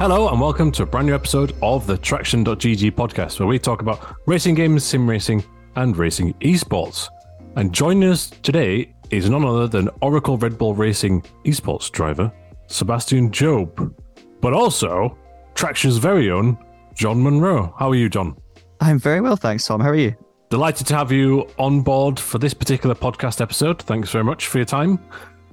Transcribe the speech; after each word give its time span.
Hello, 0.00 0.30
and 0.30 0.40
welcome 0.40 0.72
to 0.72 0.84
a 0.84 0.86
brand 0.86 1.08
new 1.08 1.14
episode 1.14 1.54
of 1.60 1.86
the 1.86 1.98
Traxion.gg 1.98 2.92
podcast, 2.92 3.38
where 3.38 3.46
we 3.46 3.58
talk 3.58 3.82
about 3.82 4.16
racing 4.24 4.54
games, 4.54 4.82
sim 4.82 5.06
racing, 5.06 5.44
and 5.76 5.94
racing 5.94 6.32
esports. 6.40 7.10
And 7.56 7.70
joining 7.70 8.08
us 8.08 8.30
today 8.42 8.94
is 9.10 9.28
none 9.28 9.44
other 9.44 9.68
than 9.68 9.90
Oracle 10.00 10.38
Red 10.38 10.56
Bull 10.56 10.74
Racing 10.74 11.20
esports 11.44 11.90
driver, 11.90 12.32
Sebastian 12.66 13.30
Job, 13.30 13.94
but 14.40 14.54
also 14.54 15.18
Traxion's 15.54 15.98
very 15.98 16.30
own 16.30 16.56
John 16.94 17.22
Munro. 17.22 17.74
How 17.78 17.90
are 17.90 17.94
you, 17.94 18.08
John? 18.08 18.38
I'm 18.80 18.98
very 18.98 19.20
well, 19.20 19.36
thanks, 19.36 19.66
Tom. 19.66 19.82
How 19.82 19.90
are 19.90 19.94
you? 19.94 20.16
Delighted 20.48 20.86
to 20.86 20.96
have 20.96 21.12
you 21.12 21.46
on 21.58 21.82
board 21.82 22.18
for 22.18 22.38
this 22.38 22.54
particular 22.54 22.94
podcast 22.94 23.42
episode. 23.42 23.82
Thanks 23.82 24.10
very 24.10 24.24
much 24.24 24.46
for 24.46 24.56
your 24.56 24.64
time. 24.64 24.98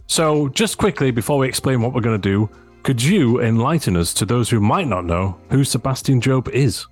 So, 0.05 0.47
just 0.47 0.77
quickly 0.77 1.11
before 1.11 1.37
we 1.37 1.49
explain 1.49 1.81
what 1.81 1.93
we're 1.93 1.99
going 1.99 2.21
to 2.21 2.29
do, 2.29 2.49
could 2.87 3.03
you 3.03 3.41
enlighten 3.41 3.97
us 3.97 4.13
to 4.13 4.25
those 4.25 4.49
who 4.49 4.61
might 4.61 4.87
not 4.87 5.03
know 5.03 5.37
who 5.51 5.65
Sebastian 5.65 6.21
Job 6.21 6.47
is? 6.47 6.87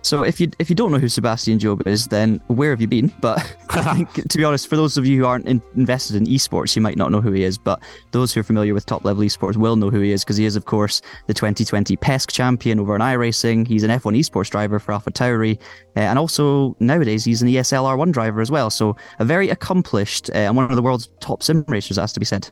So 0.00 0.22
if 0.22 0.40
you 0.40 0.50
if 0.58 0.70
you 0.70 0.74
don't 0.74 0.90
know 0.90 0.98
who 0.98 1.10
Sebastian 1.10 1.58
Job 1.58 1.86
is, 1.86 2.06
then 2.06 2.40
where 2.46 2.70
have 2.70 2.80
you 2.80 2.86
been? 2.86 3.12
But 3.20 3.40
I 3.68 3.96
think, 3.96 4.14
to 4.30 4.38
be 4.38 4.44
honest, 4.44 4.66
for 4.66 4.76
those 4.76 4.96
of 4.96 5.04
you 5.04 5.18
who 5.18 5.26
aren't 5.26 5.44
in, 5.44 5.60
invested 5.76 6.16
in 6.16 6.24
esports, 6.24 6.74
you 6.74 6.80
might 6.80 6.96
not 6.96 7.10
know 7.10 7.20
who 7.20 7.32
he 7.32 7.44
is. 7.44 7.58
But 7.58 7.82
those 8.12 8.32
who 8.32 8.40
are 8.40 8.44
familiar 8.44 8.72
with 8.72 8.86
top 8.86 9.04
level 9.04 9.22
esports 9.24 9.58
will 9.58 9.76
know 9.76 9.90
who 9.90 10.00
he 10.00 10.10
is 10.10 10.24
because 10.24 10.38
he 10.38 10.46
is, 10.46 10.56
of 10.56 10.64
course, 10.64 11.02
the 11.26 11.34
2020 11.34 11.98
PESC 11.98 12.32
champion 12.32 12.80
over 12.80 12.96
in 12.96 13.02
iRacing. 13.02 13.68
He's 13.68 13.82
an 13.82 13.90
F1 13.90 14.18
esports 14.18 14.48
driver 14.48 14.78
for 14.78 14.92
AlphaTauri, 14.92 15.58
uh, 15.58 16.00
and 16.00 16.18
also 16.18 16.74
nowadays 16.80 17.26
he's 17.26 17.42
an 17.42 17.48
ESL 17.48 17.84
R1 17.84 18.10
driver 18.10 18.40
as 18.40 18.50
well. 18.50 18.70
So 18.70 18.96
a 19.18 19.24
very 19.26 19.50
accomplished 19.50 20.30
uh, 20.30 20.48
and 20.48 20.56
one 20.56 20.70
of 20.70 20.76
the 20.76 20.82
world's 20.82 21.10
top 21.20 21.42
sim 21.42 21.62
racers, 21.68 21.98
has 21.98 22.14
to 22.14 22.20
be 22.20 22.26
said. 22.26 22.50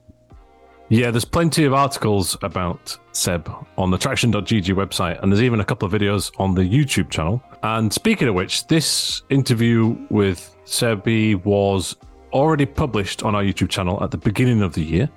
Yeah, 0.90 1.10
there's 1.10 1.24
plenty 1.24 1.64
of 1.64 1.72
articles 1.72 2.36
about 2.42 2.96
Seb 3.12 3.50
on 3.78 3.90
the 3.90 3.96
Traxion.gg 3.96 4.74
website, 4.74 5.22
and 5.22 5.32
there's 5.32 5.42
even 5.42 5.60
a 5.60 5.64
couple 5.64 5.86
of 5.86 5.92
videos 5.92 6.30
on 6.38 6.54
the 6.54 6.62
YouTube 6.62 7.08
channel. 7.08 7.42
And 7.62 7.90
speaking 7.92 8.28
of 8.28 8.34
which, 8.34 8.66
this 8.66 9.22
interview 9.30 9.96
with 10.10 10.55
Sebi 10.66 11.42
was 11.44 11.96
already 12.34 12.66
published 12.66 13.22
on 13.22 13.34
our 13.34 13.42
YouTube 13.42 13.70
channel 13.70 14.02
at 14.05 14.10
the 14.10 14.18
beginning 14.18 14.60
of 14.60 14.74
the 14.74 14.82
year. 14.82 15.08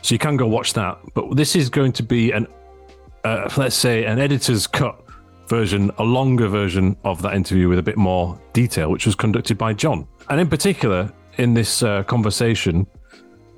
So 0.00 0.14
you 0.14 0.18
can 0.18 0.36
go 0.36 0.46
watch 0.46 0.72
that. 0.72 0.98
But 1.12 1.36
this 1.36 1.56
is 1.56 1.68
going 1.68 1.92
to 1.92 2.02
be 2.02 2.30
an, 2.30 2.46
uh, 3.24 3.50
let's 3.58 3.76
say, 3.76 4.06
an 4.06 4.18
editor's 4.18 4.66
cut 4.66 4.98
version, 5.46 5.90
a 5.98 6.04
longer 6.04 6.48
version 6.48 6.96
of 7.04 7.20
that 7.22 7.34
interview 7.34 7.68
with 7.68 7.78
a 7.78 7.82
bit 7.82 7.98
more 7.98 8.40
detail, 8.54 8.90
which 8.90 9.04
was 9.04 9.14
conducted 9.14 9.58
by 9.58 9.74
John. 9.74 10.08
And 10.30 10.40
in 10.40 10.48
particular, 10.48 11.12
in 11.36 11.52
this 11.52 11.82
uh, 11.82 12.02
conversation, 12.04 12.86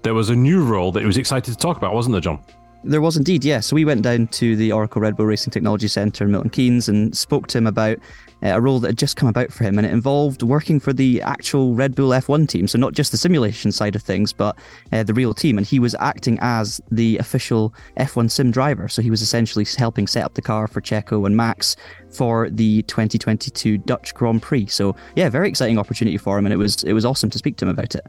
there 0.05 0.15
was 0.15 0.31
a 0.31 0.37
new 0.37 0.63
role 0.63 0.93
that 0.93 1.01
he 1.01 1.07
was 1.07 1.17
excited 1.17 1.51
to 1.51 1.59
talk 1.59 1.77
about, 1.77 1.93
wasn't 1.95 2.13
there, 2.13 2.21
John? 2.21 2.39
There 2.87 3.01
was 3.01 3.17
indeed, 3.17 3.43
yes. 3.47 3.67
So 3.67 3.75
we 3.75 3.87
went 3.87 4.03
down 4.03 4.27
to 4.29 4.55
the 4.57 4.71
Oracle 4.71 5.01
Red 5.01 5.17
Bull 5.17 5.25
Racing 5.25 5.51
Technology 5.51 5.89
Centre 5.89 6.25
in 6.25 6.31
Milton 6.31 6.51
Keynes 6.51 6.87
and 6.87 7.17
spoke 7.17 7.47
to 7.47 7.59
him 7.59 7.67
about 7.67 7.97
uh, 8.43 8.49
a 8.49 8.61
role 8.61 8.79
that 8.81 8.89
had 8.89 8.99
just 8.99 9.17
come 9.17 9.27
about 9.27 9.51
for 9.51 9.65
him, 9.65 9.79
and 9.79 9.87
it 9.87 9.93
involved 9.95 10.43
working 10.43 10.79
for 10.79 10.93
the 10.93 11.23
actual 11.23 11.75
Red 11.75 11.95
Bull 11.95 12.11
F1 12.11 12.47
team. 12.47 12.69
So 12.69 12.77
not 12.77 12.93
just 12.93 13.11
the 13.11 13.17
simulation 13.17 13.73
side 13.73 13.97
of 13.97 14.03
things, 14.03 14.35
but 14.35 14.59
uh, 14.93 15.03
the 15.03 15.15
real 15.15 15.33
team. 15.33 15.57
And 15.57 15.67
he 15.67 15.79
was 15.79 15.97
acting 15.99 16.39
as 16.43 16.79
the 16.91 17.17
official 17.17 17.75
F1 17.97 18.31
sim 18.31 18.51
driver. 18.51 18.87
So 18.89 19.01
he 19.01 19.11
was 19.11 19.23
essentially 19.23 19.65
helping 19.79 20.07
set 20.07 20.23
up 20.23 20.35
the 20.35 20.43
car 20.43 20.69
for 20.69 20.83
Checo 20.83 21.25
and 21.25 21.35
Max 21.35 21.77
for 22.11 22.51
the 22.51 22.83
2022 22.83 23.79
Dutch 23.79 24.13
Grand 24.13 24.43
Prix. 24.43 24.67
So 24.67 24.95
yeah, 25.17 25.31
very 25.31 25.49
exciting 25.49 25.79
opportunity 25.79 26.19
for 26.19 26.39
him, 26.39 26.45
and 26.45 26.53
it 26.53 26.59
was 26.59 26.85
it 26.85 26.93
was 26.93 27.07
awesome 27.07 27.31
to 27.31 27.39
speak 27.39 27.57
to 27.57 27.65
him 27.65 27.71
about 27.71 27.95
it. 27.95 28.05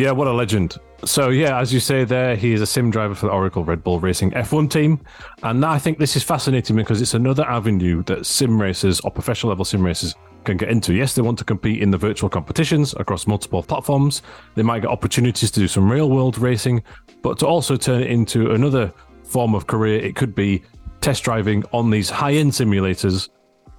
Yeah, 0.00 0.12
what 0.12 0.28
a 0.28 0.32
legend. 0.32 0.78
So, 1.04 1.28
yeah, 1.28 1.60
as 1.60 1.74
you 1.74 1.78
say 1.78 2.04
there, 2.04 2.34
he 2.34 2.54
is 2.54 2.62
a 2.62 2.66
sim 2.66 2.90
driver 2.90 3.14
for 3.14 3.26
the 3.26 3.32
Oracle 3.32 3.64
Red 3.64 3.84
Bull 3.84 4.00
Racing 4.00 4.30
F1 4.30 4.70
team. 4.70 4.98
And 5.42 5.62
I 5.62 5.78
think 5.78 5.98
this 5.98 6.16
is 6.16 6.22
fascinating 6.22 6.74
because 6.74 7.02
it's 7.02 7.12
another 7.12 7.44
avenue 7.44 8.02
that 8.04 8.24
sim 8.24 8.58
racers 8.58 9.00
or 9.00 9.10
professional 9.10 9.50
level 9.50 9.66
sim 9.66 9.84
racers 9.84 10.14
can 10.44 10.56
get 10.56 10.70
into. 10.70 10.94
Yes, 10.94 11.14
they 11.14 11.20
want 11.20 11.36
to 11.40 11.44
compete 11.44 11.82
in 11.82 11.90
the 11.90 11.98
virtual 11.98 12.30
competitions 12.30 12.94
across 12.94 13.26
multiple 13.26 13.62
platforms. 13.62 14.22
They 14.54 14.62
might 14.62 14.80
get 14.80 14.88
opportunities 14.88 15.50
to 15.50 15.60
do 15.60 15.68
some 15.68 15.92
real 15.92 16.08
world 16.08 16.38
racing, 16.38 16.82
but 17.20 17.38
to 17.40 17.46
also 17.46 17.76
turn 17.76 18.00
it 18.00 18.10
into 18.10 18.52
another 18.52 18.90
form 19.24 19.54
of 19.54 19.66
career, 19.66 20.00
it 20.00 20.16
could 20.16 20.34
be 20.34 20.62
test 21.02 21.24
driving 21.24 21.62
on 21.74 21.90
these 21.90 22.08
high 22.08 22.32
end 22.32 22.52
simulators 22.52 23.28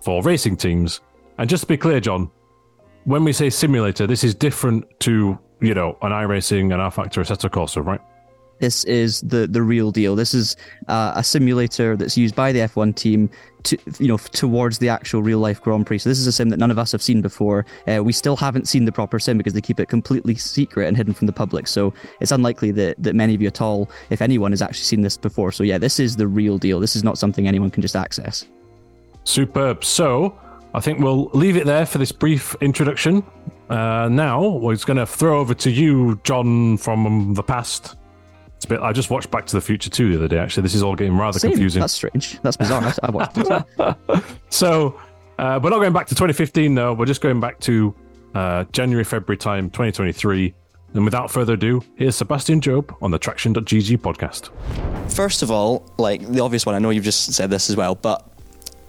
for 0.04 0.22
racing 0.22 0.56
teams. 0.56 1.02
And 1.40 1.50
just 1.50 1.62
to 1.62 1.68
be 1.68 1.78
clear, 1.78 2.00
John, 2.00 2.30
when 3.06 3.24
we 3.24 3.34
say 3.34 3.50
simulator, 3.50 4.06
this 4.06 4.24
is 4.24 4.36
different 4.36 4.86
to 5.00 5.40
you 5.62 5.74
know, 5.74 5.98
an 6.02 6.12
iRacing, 6.12 6.74
an 6.74 6.80
rFactor, 6.80 7.22
Assetto 7.22 7.50
Corsa, 7.50 7.86
right? 7.86 8.02
This 8.60 8.84
is 8.84 9.22
the 9.22 9.48
the 9.48 9.64
real 9.64 9.90
deal. 9.90 10.16
This 10.16 10.36
is 10.36 10.56
uh, 10.88 11.14
a 11.16 11.24
simulator 11.24 11.98
that's 11.98 12.16
used 12.16 12.36
by 12.36 12.52
the 12.52 12.60
F1 12.60 12.96
team 12.96 13.28
to 13.64 13.76
you 13.98 14.08
know 14.08 14.18
towards 14.18 14.78
the 14.78 14.88
actual 14.88 15.24
real 15.24 15.40
life 15.40 15.60
Grand 15.60 15.88
Prix. 15.88 15.98
So 15.98 16.10
this 16.10 16.20
is 16.20 16.28
a 16.28 16.32
sim 16.32 16.50
that 16.50 16.60
none 16.60 16.70
of 16.70 16.78
us 16.78 16.92
have 16.92 17.02
seen 17.02 17.24
before. 17.24 17.66
Uh, 17.88 18.04
we 18.04 18.14
still 18.14 18.36
haven't 18.36 18.68
seen 18.68 18.86
the 18.86 18.92
proper 18.92 19.18
sim 19.18 19.36
because 19.40 19.54
they 19.54 19.62
keep 19.62 19.80
it 19.80 19.90
completely 19.90 20.36
secret 20.36 20.88
and 20.88 20.96
hidden 20.96 21.16
from 21.16 21.26
the 21.26 21.34
public. 21.34 21.66
So 21.66 21.92
it's 22.20 22.32
unlikely 22.32 22.70
that 22.74 23.02
that 23.02 23.16
many 23.16 23.34
of 23.34 23.42
you 23.42 23.48
at 23.48 23.62
all, 23.62 23.90
if 24.12 24.22
anyone, 24.22 24.52
has 24.52 24.62
actually 24.62 24.84
seen 24.84 25.02
this 25.02 25.18
before. 25.18 25.52
So 25.52 25.64
yeah, 25.64 25.80
this 25.80 26.00
is 26.00 26.16
the 26.16 26.28
real 26.28 26.60
deal. 26.60 26.80
This 26.80 26.96
is 26.96 27.04
not 27.04 27.18
something 27.18 27.48
anyone 27.48 27.72
can 27.72 27.82
just 27.82 27.96
access. 27.96 28.46
Superb. 29.24 29.84
So 29.84 30.38
I 30.76 30.82
think 30.82 31.00
we'll 31.00 31.32
leave 31.34 31.58
it 31.58 31.66
there 31.66 31.88
for 31.88 31.98
this 31.98 32.12
brief 32.12 32.56
introduction. 32.62 33.24
Uh, 33.72 34.10
now 34.10 34.46
we're 34.46 34.76
going 34.76 34.98
to 34.98 35.06
throw 35.06 35.40
over 35.40 35.54
to 35.54 35.72
you, 35.72 36.20
John, 36.26 36.76
from 36.76 37.34
the 37.34 37.42
past. 37.42 37.96
It's 38.58 38.66
a 38.66 38.68
bit. 38.68 38.82
I 38.82 38.92
just 38.92 39.10
watched 39.10 39.32
Back 39.32 39.46
to 39.46 39.56
the 39.56 39.62
Future 39.62 39.90
2 39.90 40.10
the 40.12 40.18
other 40.18 40.28
day. 40.28 40.38
Actually, 40.40 40.64
this 40.64 40.76
is 40.76 40.84
all 40.84 40.94
getting 40.94 41.18
rather 41.18 41.40
Same. 41.40 41.52
confusing. 41.52 41.80
That's 41.80 41.94
strange. 41.94 42.40
That's 42.42 42.58
bizarre. 42.58 42.84
I, 42.84 42.94
I 43.02 43.12
watched 43.12 43.38
it. 43.38 44.24
so 44.50 45.00
uh, 45.40 45.58
we're 45.64 45.70
not 45.70 45.80
going 45.80 45.94
back 45.94 46.08
to 46.08 46.16
2015, 46.16 46.76
though. 46.76 46.94
We're 46.94 47.06
just 47.06 47.22
going 47.22 47.40
back 47.40 47.62
to 47.62 47.96
uh, 48.36 48.66
January, 48.74 49.06
February 49.06 49.38
time, 49.38 49.70
2023. 49.70 50.54
And 50.94 51.06
without 51.06 51.32
further 51.32 51.54
ado, 51.54 51.82
here's 51.96 52.18
Sebastian 52.18 52.60
Job 52.60 52.94
on 53.02 53.10
the 53.10 53.18
Traxion.gg 53.20 53.98
podcast. 54.00 54.50
First 55.10 55.44
of 55.44 55.50
all, 55.50 55.90
like 55.98 56.28
the 56.28 56.42
obvious 56.42 56.66
one, 56.66 56.76
I 56.76 56.80
know 56.80 56.90
you've 56.90 57.06
just 57.06 57.32
said 57.34 57.50
this 57.50 57.70
as 57.70 57.78
well, 57.78 57.96
but 57.96 58.28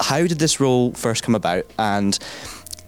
how 0.01 0.27
did 0.27 0.41
this 0.41 0.59
role 0.59 0.93
first 0.93 1.23
come 1.23 1.37
about? 1.37 1.65
And 1.79 2.19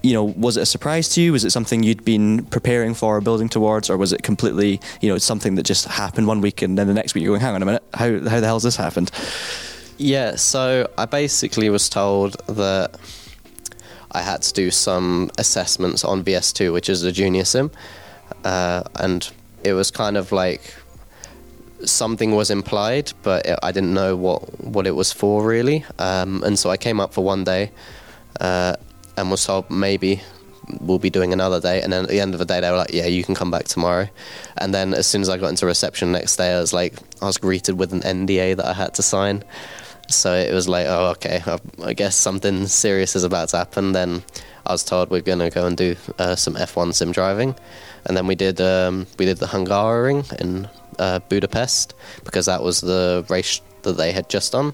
you 0.05 0.13
know, 0.13 0.25
was 0.25 0.59
it 0.59 0.61
a 0.61 0.67
surprise 0.67 1.09
to 1.09 1.23
you? 1.23 1.33
Was 1.33 1.47
it 1.47 1.51
something 1.51 1.83
you'd 1.83 2.05
been 2.05 2.45
preparing 2.45 2.93
for 2.93 3.17
or 3.17 3.21
building 3.23 3.49
towards, 3.49 3.89
or 3.89 3.97
was 3.97 4.13
it 4.13 4.23
completely, 4.23 4.79
you 5.01 5.09
know, 5.09 5.17
something 5.17 5.55
that 5.55 5.63
just 5.63 5.87
happened 5.87 6.27
one 6.27 6.43
week 6.43 6.61
and 6.61 6.77
then 6.77 6.87
the 6.87 6.93
next 6.93 7.15
week 7.15 7.25
you're 7.25 7.31
going, 7.31 7.41
hang 7.41 7.55
on 7.55 7.63
a 7.63 7.65
minute, 7.65 7.83
how 7.95 8.11
how 8.29 8.39
the 8.39 8.47
hell's 8.47 8.65
this 8.65 8.77
happened? 8.77 9.11
Yeah, 9.97 10.37
so 10.37 10.91
I 10.99 11.07
basically 11.07 11.71
was 11.71 11.89
told 11.89 12.35
that 12.49 12.99
I 14.13 14.21
had 14.21 14.43
to 14.43 14.53
do 14.53 14.71
some 14.71 15.31
assessments 15.39 16.05
on 16.05 16.23
VS2, 16.23 16.71
which 16.71 16.91
is 16.91 17.03
a 17.03 17.11
junior 17.11 17.45
sim, 17.45 17.71
uh, 18.45 18.83
and 18.97 19.31
it 19.63 19.73
was 19.73 19.91
kind 19.91 20.19
of 20.19 20.33
like 20.33 20.75
something 21.85 22.33
was 22.33 22.51
implied, 22.51 23.13
but 23.23 23.47
it, 23.47 23.59
I 23.63 23.73
didn't 23.73 23.95
know 23.95 24.17
what 24.17 24.61
what 24.61 24.87
it 24.87 24.95
was 24.95 25.13
for 25.15 25.47
really. 25.47 25.87
Um, 25.99 26.43
and 26.45 26.59
so 26.59 26.69
I 26.69 26.77
came 26.77 27.01
up 27.01 27.15
for 27.15 27.25
one 27.25 27.45
day 27.45 27.71
uh, 28.39 28.77
and 29.17 29.31
was 29.31 29.45
told 29.45 29.71
maybe 29.71 30.23
we'll 30.81 30.99
be 30.99 31.11
doing 31.11 31.33
another 31.33 31.61
day. 31.61 31.83
And 31.83 31.93
then 31.93 32.05
at 32.05 32.11
the 32.11 32.21
end 32.21 32.35
of 32.35 32.39
the 32.39 32.45
day, 32.45 32.61
they 32.61 32.71
were 32.71 32.77
like, 32.77 32.93
"Yeah, 32.93 33.07
you 33.07 33.25
can 33.25 33.35
come 33.35 33.51
back 33.51 33.65
tomorrow." 33.65 34.09
And 34.59 34.75
then 34.75 34.95
as 34.95 35.07
soon 35.07 35.23
as 35.23 35.29
I 35.29 35.37
got 35.39 35.49
into 35.49 35.67
reception 35.67 36.13
next 36.13 36.37
day, 36.37 36.55
I 36.55 36.61
was 36.61 36.73
like, 36.73 36.95
I 37.21 37.27
was 37.27 37.39
greeted 37.39 37.79
with 37.79 37.93
an 37.93 38.01
NDA 38.01 38.57
that 38.57 38.67
I 38.67 38.73
had 38.73 38.95
to 38.95 39.03
sign. 39.03 39.45
So 40.09 40.35
it 40.35 40.53
was 40.53 40.69
like, 40.69 40.87
oh, 40.87 41.11
okay, 41.13 41.43
I, 41.47 41.59
I 41.83 41.93
guess 41.95 42.15
something 42.15 42.67
serious 42.67 43.17
is 43.17 43.25
about 43.25 43.49
to 43.51 43.59
happen. 43.59 43.93
Then 43.93 44.23
I 44.67 44.73
was 44.73 44.85
told 44.85 45.11
we're 45.11 45.23
going 45.23 45.39
to 45.39 45.51
go 45.51 45.67
and 45.67 45.77
do 45.77 45.97
uh, 46.19 46.37
some 46.37 46.55
F1 46.55 46.95
sim 46.95 47.13
driving, 47.13 47.55
and 48.05 48.17
then 48.17 48.27
we 48.27 48.35
did 48.35 48.61
um, 48.61 49.07
we 49.19 49.25
did 49.25 49.39
the 49.39 49.47
Hungaroring 49.47 50.31
in 50.41 50.69
uh, 50.99 51.21
Budapest 51.29 51.95
because 52.25 52.47
that 52.47 52.63
was 52.63 52.81
the 52.81 53.25
race 53.29 53.61
that 53.83 53.97
they 53.97 54.13
had 54.13 54.29
just 54.29 54.53
done, 54.53 54.73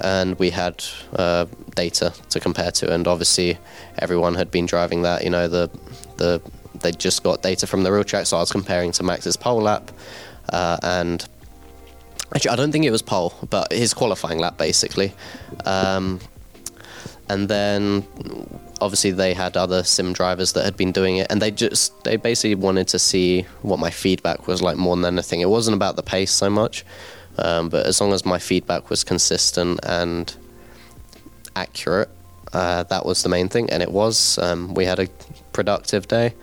and 0.00 0.38
we 0.38 0.50
had 0.50 0.84
uh, 1.16 1.46
data 1.74 2.12
to 2.30 2.40
compare 2.40 2.70
to, 2.72 2.92
and 2.92 3.06
obviously 3.06 3.58
everyone 3.98 4.34
had 4.34 4.50
been 4.50 4.66
driving 4.66 5.02
that. 5.02 5.24
You 5.24 5.30
know, 5.30 5.48
the 5.48 5.70
the 6.16 6.40
they 6.80 6.92
just 6.92 7.22
got 7.22 7.42
data 7.42 7.66
from 7.66 7.82
the 7.82 7.92
real 7.92 8.04
track, 8.04 8.26
so 8.26 8.36
I 8.36 8.40
was 8.40 8.52
comparing 8.52 8.92
to 8.92 9.02
Max's 9.02 9.36
pole 9.36 9.62
lap, 9.62 9.90
uh, 10.50 10.78
and 10.82 11.26
actually 12.34 12.50
I 12.50 12.56
don't 12.56 12.72
think 12.72 12.84
it 12.84 12.90
was 12.90 13.02
pole, 13.02 13.34
but 13.48 13.72
his 13.72 13.94
qualifying 13.94 14.38
lap 14.38 14.56
basically. 14.56 15.12
Um, 15.64 16.20
and 17.30 17.48
then 17.48 18.04
obviously 18.80 19.12
they 19.12 19.34
had 19.34 19.56
other 19.56 19.84
sim 19.84 20.12
drivers 20.12 20.52
that 20.54 20.64
had 20.64 20.76
been 20.76 20.90
doing 20.90 21.18
it 21.18 21.26
and 21.30 21.40
they 21.40 21.50
just 21.50 22.02
they 22.02 22.16
basically 22.16 22.56
wanted 22.56 22.88
to 22.88 22.98
see 22.98 23.42
what 23.62 23.78
my 23.78 23.90
feedback 23.90 24.48
was 24.48 24.60
like 24.62 24.76
more 24.76 24.96
than 24.96 25.04
anything 25.04 25.40
it 25.40 25.48
wasn't 25.48 25.74
about 25.74 25.94
the 25.94 26.02
pace 26.02 26.32
so 26.32 26.50
much 26.50 26.84
um, 27.38 27.68
but 27.68 27.86
as 27.86 28.00
long 28.00 28.12
as 28.12 28.24
my 28.24 28.38
feedback 28.38 28.90
was 28.90 29.04
consistent 29.04 29.80
and 29.84 30.36
accurate 31.56 32.08
uh, 32.52 32.82
that 32.84 33.06
was 33.06 33.22
the 33.22 33.28
main 33.28 33.48
thing. 33.48 33.70
And 33.70 33.82
it 33.82 33.90
was 33.90 34.38
um, 34.38 34.74
we 34.74 34.84
had 34.84 34.98
a 34.98 35.08
productive 35.52 36.08
day. 36.08 36.34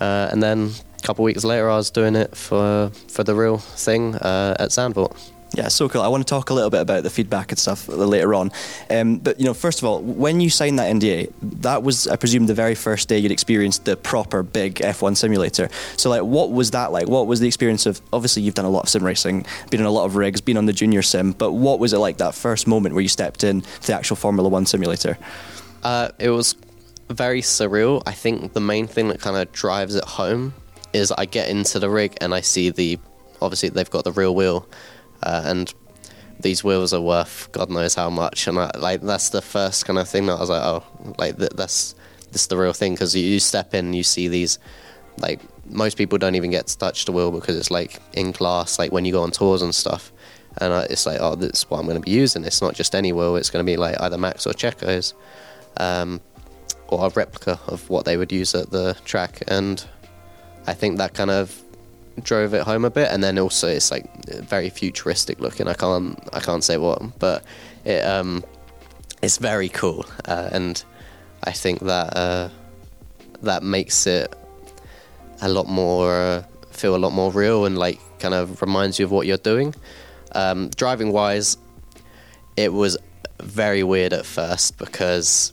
Uh, 0.00 0.28
and 0.32 0.42
then 0.42 0.70
a 0.98 1.02
couple 1.02 1.24
weeks 1.24 1.44
later 1.44 1.70
I 1.70 1.76
was 1.76 1.90
doing 1.90 2.16
it 2.16 2.36
for 2.36 2.90
for 3.08 3.24
the 3.24 3.34
real 3.34 3.58
thing 3.58 4.16
uh, 4.16 4.56
at 4.58 4.70
Zandvoort 4.70 5.16
Yeah, 5.54 5.68
so 5.68 5.88
cool. 5.88 6.00
I 6.00 6.08
want 6.08 6.26
to 6.26 6.30
talk 6.30 6.48
a 6.48 6.54
little 6.54 6.70
bit 6.70 6.80
about 6.80 7.02
the 7.02 7.10
feedback 7.10 7.52
and 7.52 7.58
stuff 7.58 7.86
later 7.86 8.34
on. 8.34 8.50
Um, 8.88 9.18
but 9.18 9.38
you 9.38 9.44
know, 9.44 9.52
first 9.52 9.80
of 9.80 9.84
all, 9.84 10.00
when 10.00 10.40
you 10.40 10.48
signed 10.48 10.78
that 10.78 10.90
NDA, 10.90 11.32
that 11.60 11.82
was, 11.82 12.08
I 12.08 12.16
presume, 12.16 12.46
the 12.46 12.54
very 12.54 12.74
first 12.74 13.08
day 13.08 13.18
you'd 13.18 13.32
experienced 13.32 13.84
the 13.84 13.96
proper 13.96 14.42
big 14.42 14.76
F1 14.76 15.16
simulator. 15.16 15.68
So, 15.98 16.08
like, 16.08 16.22
what 16.22 16.52
was 16.52 16.70
that 16.70 16.90
like? 16.90 17.06
What 17.08 17.26
was 17.26 17.40
the 17.40 17.46
experience 17.46 17.84
of? 17.84 18.00
Obviously, 18.12 18.42
you've 18.42 18.54
done 18.54 18.64
a 18.64 18.70
lot 18.70 18.84
of 18.84 18.88
sim 18.88 19.04
racing, 19.04 19.44
been 19.70 19.80
in 19.80 19.86
a 19.86 19.90
lot 19.90 20.06
of 20.06 20.16
rigs, 20.16 20.40
been 20.40 20.56
on 20.56 20.64
the 20.64 20.72
junior 20.72 21.02
sim. 21.02 21.32
But 21.32 21.52
what 21.52 21.78
was 21.78 21.92
it 21.92 21.98
like 21.98 22.16
that 22.16 22.34
first 22.34 22.66
moment 22.66 22.94
where 22.94 23.02
you 23.02 23.08
stepped 23.08 23.44
in 23.44 23.60
to 23.60 23.86
the 23.86 23.94
actual 23.94 24.16
Formula 24.16 24.48
One 24.48 24.64
simulator? 24.64 25.18
Uh, 25.82 26.10
it 26.18 26.30
was 26.30 26.56
very 27.10 27.42
surreal. 27.42 28.02
I 28.06 28.12
think 28.12 28.54
the 28.54 28.60
main 28.60 28.86
thing 28.86 29.08
that 29.08 29.20
kind 29.20 29.36
of 29.36 29.52
drives 29.52 29.94
it 29.96 30.04
home 30.04 30.54
is 30.94 31.12
I 31.12 31.26
get 31.26 31.48
into 31.48 31.78
the 31.78 31.90
rig 31.90 32.16
and 32.20 32.34
I 32.34 32.40
see 32.40 32.70
the 32.70 32.98
obviously 33.40 33.70
they've 33.70 33.90
got 33.90 34.04
the 34.04 34.12
real 34.12 34.34
wheel 34.34 34.68
uh, 35.22 35.42
and 35.44 35.72
these 36.40 36.64
wheels 36.64 36.92
are 36.92 37.00
worth 37.00 37.50
God 37.52 37.70
knows 37.70 37.94
how 37.94 38.10
much, 38.10 38.46
and 38.46 38.58
I, 38.58 38.70
like 38.78 39.00
that's 39.00 39.30
the 39.30 39.42
first 39.42 39.86
kind 39.86 39.98
of 39.98 40.08
thing 40.08 40.26
that 40.26 40.34
I 40.34 40.40
was 40.40 40.50
like, 40.50 40.62
oh, 40.62 40.84
like 41.18 41.38
th- 41.38 41.52
that's 41.54 41.94
this 42.32 42.42
is 42.42 42.46
the 42.48 42.56
real 42.56 42.72
thing. 42.72 42.94
Because 42.94 43.14
you, 43.14 43.24
you 43.24 43.40
step 43.40 43.74
in, 43.74 43.92
you 43.92 44.02
see 44.02 44.28
these, 44.28 44.58
like 45.18 45.40
most 45.70 45.96
people 45.96 46.18
don't 46.18 46.34
even 46.34 46.50
get 46.50 46.66
to 46.66 46.78
touch 46.78 47.04
the 47.04 47.12
wheel 47.12 47.30
because 47.30 47.56
it's 47.56 47.70
like 47.70 48.00
in 48.14 48.32
class, 48.32 48.78
like 48.78 48.92
when 48.92 49.04
you 49.04 49.12
go 49.12 49.22
on 49.22 49.30
tours 49.30 49.62
and 49.62 49.74
stuff, 49.74 50.12
and 50.58 50.72
uh, 50.72 50.86
it's 50.90 51.06
like, 51.06 51.18
oh, 51.20 51.34
this 51.34 51.60
is 51.60 51.70
what 51.70 51.78
I'm 51.78 51.86
going 51.86 52.00
to 52.00 52.04
be 52.04 52.10
using. 52.10 52.44
It's 52.44 52.60
not 52.60 52.74
just 52.74 52.94
any 52.94 53.12
wheel; 53.12 53.36
it's 53.36 53.50
going 53.50 53.64
to 53.64 53.70
be 53.70 53.76
like 53.76 54.00
either 54.00 54.18
Max 54.18 54.46
or 54.46 54.52
Checo's, 54.52 55.14
um, 55.78 56.20
or 56.88 57.06
a 57.06 57.10
replica 57.10 57.58
of 57.68 57.88
what 57.88 58.04
they 58.04 58.16
would 58.16 58.32
use 58.32 58.54
at 58.54 58.70
the 58.70 58.96
track, 59.04 59.42
and 59.48 59.84
I 60.66 60.74
think 60.74 60.98
that 60.98 61.14
kind 61.14 61.30
of 61.30 61.61
drove 62.22 62.54
it 62.54 62.62
home 62.62 62.84
a 62.84 62.90
bit, 62.90 63.08
and 63.10 63.22
then 63.22 63.38
also 63.38 63.68
it's 63.68 63.90
like 63.90 64.06
very 64.26 64.70
futuristic 64.70 65.40
looking. 65.40 65.68
I 65.68 65.74
can't 65.74 66.18
I 66.32 66.40
can't 66.40 66.64
say 66.64 66.76
what, 66.76 67.18
but 67.18 67.44
it 67.84 68.04
um 68.04 68.44
it's 69.22 69.38
very 69.38 69.68
cool, 69.68 70.04
uh, 70.26 70.48
and 70.52 70.82
I 71.44 71.52
think 71.52 71.80
that 71.80 72.16
uh, 72.16 72.48
that 73.42 73.62
makes 73.62 74.06
it 74.06 74.34
a 75.40 75.48
lot 75.48 75.68
more 75.68 76.14
uh, 76.14 76.42
feel 76.70 76.96
a 76.96 76.98
lot 76.98 77.12
more 77.12 77.30
real 77.30 77.64
and 77.64 77.78
like 77.78 78.00
kind 78.18 78.34
of 78.34 78.60
reminds 78.60 78.98
you 78.98 79.04
of 79.04 79.10
what 79.10 79.26
you're 79.26 79.36
doing. 79.36 79.74
Um, 80.32 80.70
driving 80.70 81.12
wise, 81.12 81.56
it 82.56 82.72
was 82.72 82.96
very 83.40 83.82
weird 83.82 84.12
at 84.12 84.24
first 84.24 84.78
because 84.78 85.52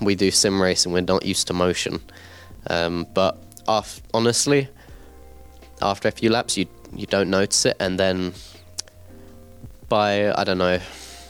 we 0.00 0.14
do 0.14 0.30
sim 0.30 0.60
racing, 0.60 0.92
we're 0.92 1.00
not 1.00 1.24
used 1.24 1.46
to 1.48 1.52
motion. 1.52 2.00
Um, 2.68 3.06
but 3.14 3.38
honestly, 4.12 4.68
after 5.84 6.08
a 6.08 6.12
few 6.12 6.30
laps, 6.30 6.56
you 6.56 6.66
you 6.96 7.06
don't 7.06 7.30
notice 7.30 7.66
it, 7.66 7.76
and 7.78 7.98
then 7.98 8.32
by 9.88 10.32
I 10.32 10.42
don't 10.44 10.58
know, 10.58 10.80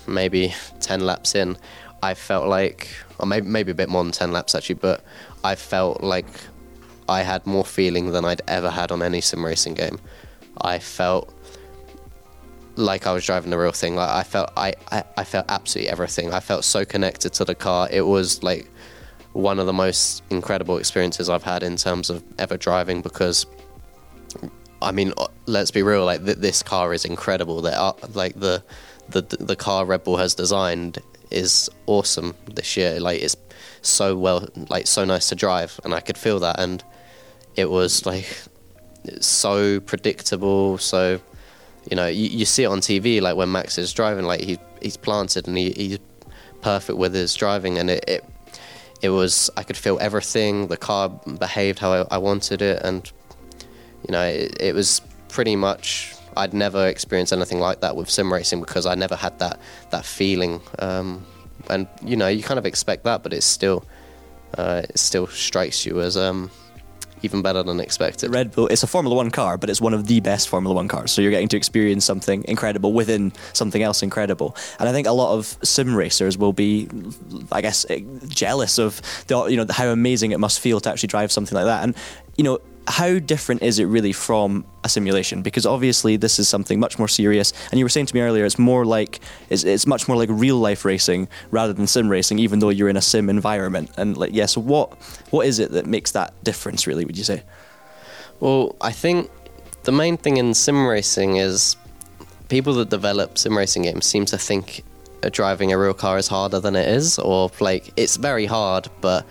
maybe 0.06 0.54
ten 0.80 1.00
laps 1.00 1.34
in, 1.34 1.58
I 2.02 2.14
felt 2.14 2.46
like, 2.46 2.88
or 3.18 3.26
maybe 3.26 3.46
maybe 3.46 3.72
a 3.72 3.74
bit 3.74 3.88
more 3.88 4.02
than 4.02 4.12
ten 4.12 4.32
laps 4.32 4.54
actually, 4.54 4.76
but 4.76 5.04
I 5.42 5.56
felt 5.56 6.02
like 6.02 6.28
I 7.08 7.22
had 7.22 7.46
more 7.46 7.64
feeling 7.64 8.12
than 8.12 8.24
I'd 8.24 8.42
ever 8.48 8.70
had 8.70 8.92
on 8.92 9.02
any 9.02 9.20
sim 9.20 9.44
racing 9.44 9.74
game. 9.74 9.98
I 10.60 10.78
felt 10.78 11.34
like 12.76 13.06
I 13.06 13.12
was 13.12 13.24
driving 13.26 13.50
the 13.50 13.58
real 13.58 13.72
thing. 13.72 13.96
Like 13.96 14.10
I 14.10 14.22
felt 14.22 14.50
I, 14.56 14.74
I, 14.90 15.04
I 15.16 15.24
felt 15.24 15.46
absolutely 15.48 15.90
everything. 15.90 16.32
I 16.32 16.40
felt 16.40 16.64
so 16.64 16.84
connected 16.84 17.32
to 17.34 17.44
the 17.44 17.54
car. 17.54 17.88
It 17.90 18.02
was 18.02 18.42
like 18.42 18.70
one 19.32 19.58
of 19.58 19.66
the 19.66 19.72
most 19.72 20.22
incredible 20.30 20.78
experiences 20.78 21.28
I've 21.28 21.42
had 21.42 21.62
in 21.62 21.76
terms 21.76 22.08
of 22.08 22.22
ever 22.38 22.56
driving 22.56 23.02
because 23.02 23.46
I 24.84 24.92
mean, 24.92 25.12
uh, 25.18 25.26
let's 25.46 25.70
be 25.70 25.82
real. 25.82 26.04
Like 26.04 26.24
th- 26.24 26.38
this 26.38 26.62
car 26.62 26.92
is 26.92 27.04
incredible. 27.04 27.62
That 27.62 27.78
uh, 27.78 27.94
like 28.14 28.38
the 28.38 28.62
the 29.08 29.22
the 29.22 29.56
car 29.56 29.84
Red 29.84 30.04
Bull 30.04 30.16
has 30.16 30.34
designed 30.34 30.98
is 31.30 31.68
awesome 31.86 32.34
this 32.46 32.76
year. 32.76 33.00
Like 33.00 33.22
it's 33.22 33.36
so 33.82 34.16
well, 34.16 34.48
like 34.68 34.86
so 34.86 35.04
nice 35.04 35.28
to 35.30 35.34
drive, 35.34 35.80
and 35.84 35.94
I 35.94 36.00
could 36.00 36.18
feel 36.18 36.38
that. 36.40 36.60
And 36.60 36.84
it 37.56 37.70
was 37.70 38.06
like 38.06 38.28
so 39.20 39.80
predictable. 39.80 40.78
So 40.78 41.20
you 41.90 41.96
know, 41.96 42.06
you, 42.06 42.28
you 42.28 42.44
see 42.44 42.64
it 42.64 42.66
on 42.66 42.80
TV. 42.80 43.20
Like 43.20 43.36
when 43.36 43.50
Max 43.52 43.78
is 43.78 43.92
driving, 43.92 44.24
like 44.24 44.40
he 44.40 44.58
he's 44.80 44.96
planted 44.96 45.46
and 45.48 45.56
he, 45.56 45.72
he's 45.72 45.98
perfect 46.60 46.98
with 46.98 47.14
his 47.14 47.34
driving, 47.34 47.78
and 47.78 47.90
it, 47.90 48.04
it 48.08 48.24
it 49.02 49.10
was 49.10 49.50
I 49.56 49.62
could 49.62 49.76
feel 49.76 49.98
everything. 50.00 50.68
The 50.68 50.76
car 50.76 51.08
behaved 51.08 51.78
how 51.78 51.92
I, 51.92 52.06
I 52.12 52.18
wanted 52.18 52.62
it, 52.62 52.82
and 52.82 53.10
you 54.06 54.12
know, 54.12 54.24
it, 54.24 54.60
it 54.60 54.74
was 54.74 55.00
pretty 55.28 55.56
much 55.56 56.14
I'd 56.36 56.54
never 56.54 56.86
experienced 56.88 57.32
anything 57.32 57.60
like 57.60 57.80
that 57.80 57.96
with 57.96 58.10
sim 58.10 58.32
racing 58.32 58.60
because 58.60 58.86
I 58.86 58.94
never 58.94 59.16
had 59.16 59.38
that 59.38 59.60
that 59.90 60.04
feeling. 60.04 60.60
Um, 60.78 61.24
and 61.70 61.88
you 62.02 62.16
know, 62.16 62.28
you 62.28 62.42
kind 62.42 62.58
of 62.58 62.66
expect 62.66 63.04
that, 63.04 63.22
but 63.22 63.32
it's 63.32 63.46
still 63.46 63.84
uh, 64.58 64.82
it 64.84 64.98
still 64.98 65.26
strikes 65.26 65.86
you 65.86 66.00
as 66.00 66.16
um, 66.16 66.50
even 67.22 67.42
better 67.42 67.62
than 67.62 67.80
expected. 67.80 68.32
Red 68.32 68.52
Bull, 68.52 68.66
it's 68.68 68.82
a 68.82 68.86
Formula 68.86 69.16
One 69.16 69.30
car, 69.30 69.56
but 69.56 69.70
it's 69.70 69.80
one 69.80 69.94
of 69.94 70.06
the 70.06 70.20
best 70.20 70.48
Formula 70.48 70.74
One 70.74 70.88
cars. 70.88 71.10
So 71.10 71.22
you're 71.22 71.30
getting 71.30 71.48
to 71.48 71.56
experience 71.56 72.04
something 72.04 72.44
incredible 72.46 72.92
within 72.92 73.32
something 73.52 73.82
else 73.82 74.02
incredible. 74.02 74.56
And 74.78 74.88
I 74.88 74.92
think 74.92 75.06
a 75.06 75.12
lot 75.12 75.36
of 75.36 75.56
sim 75.62 75.94
racers 75.94 76.36
will 76.36 76.52
be, 76.52 76.88
I 77.50 77.60
guess, 77.60 77.86
jealous 78.28 78.78
of 78.78 79.00
the, 79.28 79.46
you 79.46 79.56
know 79.56 79.66
how 79.70 79.88
amazing 79.88 80.32
it 80.32 80.38
must 80.38 80.60
feel 80.60 80.80
to 80.80 80.90
actually 80.90 81.08
drive 81.08 81.32
something 81.32 81.54
like 81.54 81.66
that. 81.66 81.82
And 81.82 81.96
you 82.36 82.44
know, 82.44 82.58
how 82.86 83.18
different 83.18 83.62
is 83.62 83.78
it 83.78 83.84
really 83.86 84.12
from 84.12 84.64
a 84.82 84.88
simulation? 84.88 85.42
Because 85.42 85.64
obviously 85.64 86.16
this 86.16 86.38
is 86.38 86.48
something 86.48 86.78
much 86.78 86.98
more 86.98 87.08
serious. 87.08 87.52
And 87.70 87.78
you 87.78 87.84
were 87.84 87.90
saying 87.90 88.06
to 88.06 88.14
me 88.14 88.20
earlier, 88.20 88.44
it's 88.44 88.58
more 88.58 88.84
like 88.84 89.20
it's, 89.48 89.64
it's 89.64 89.86
much 89.86 90.06
more 90.06 90.16
like 90.16 90.28
real 90.30 90.56
life 90.56 90.84
racing 90.84 91.28
rather 91.50 91.72
than 91.72 91.86
sim 91.86 92.08
racing, 92.08 92.38
even 92.38 92.58
though 92.58 92.68
you're 92.68 92.88
in 92.88 92.96
a 92.96 93.02
sim 93.02 93.30
environment. 93.30 93.90
And 93.96 94.16
like, 94.16 94.32
yeah, 94.32 94.46
so 94.46 94.60
what 94.60 94.92
what 95.30 95.46
is 95.46 95.58
it 95.58 95.70
that 95.72 95.86
makes 95.86 96.12
that 96.12 96.32
difference? 96.44 96.86
Really, 96.86 97.04
would 97.04 97.16
you 97.16 97.24
say? 97.24 97.42
Well, 98.40 98.76
I 98.80 98.92
think 98.92 99.30
the 99.84 99.92
main 99.92 100.16
thing 100.16 100.36
in 100.36 100.52
sim 100.54 100.86
racing 100.86 101.36
is 101.36 101.76
people 102.48 102.74
that 102.74 102.90
develop 102.90 103.38
sim 103.38 103.56
racing 103.56 103.82
games 103.82 104.04
seem 104.04 104.26
to 104.26 104.38
think 104.38 104.84
driving 105.30 105.72
a 105.72 105.78
real 105.78 105.94
car 105.94 106.18
is 106.18 106.28
harder 106.28 106.60
than 106.60 106.76
it 106.76 106.88
is, 106.88 107.18
or 107.18 107.50
like 107.60 107.92
it's 107.96 108.16
very 108.16 108.46
hard, 108.46 108.88
but 109.00 109.24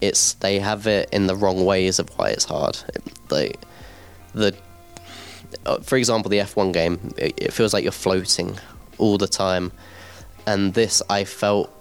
it's 0.00 0.34
they 0.34 0.58
have 0.58 0.86
it 0.86 1.08
in 1.12 1.26
the 1.26 1.36
wrong 1.36 1.64
ways 1.64 1.98
of 1.98 2.08
why 2.18 2.30
it's 2.30 2.44
hard. 2.44 2.78
Like 3.30 3.58
the, 4.34 4.54
uh, 5.66 5.78
for 5.78 5.96
example, 5.96 6.30
the 6.30 6.38
F1 6.38 6.72
game, 6.72 7.14
it, 7.16 7.34
it 7.36 7.52
feels 7.52 7.72
like 7.72 7.82
you're 7.82 7.92
floating 7.92 8.58
all 8.98 9.18
the 9.18 9.28
time, 9.28 9.72
and 10.46 10.74
this 10.74 11.02
I 11.08 11.24
felt 11.24 11.74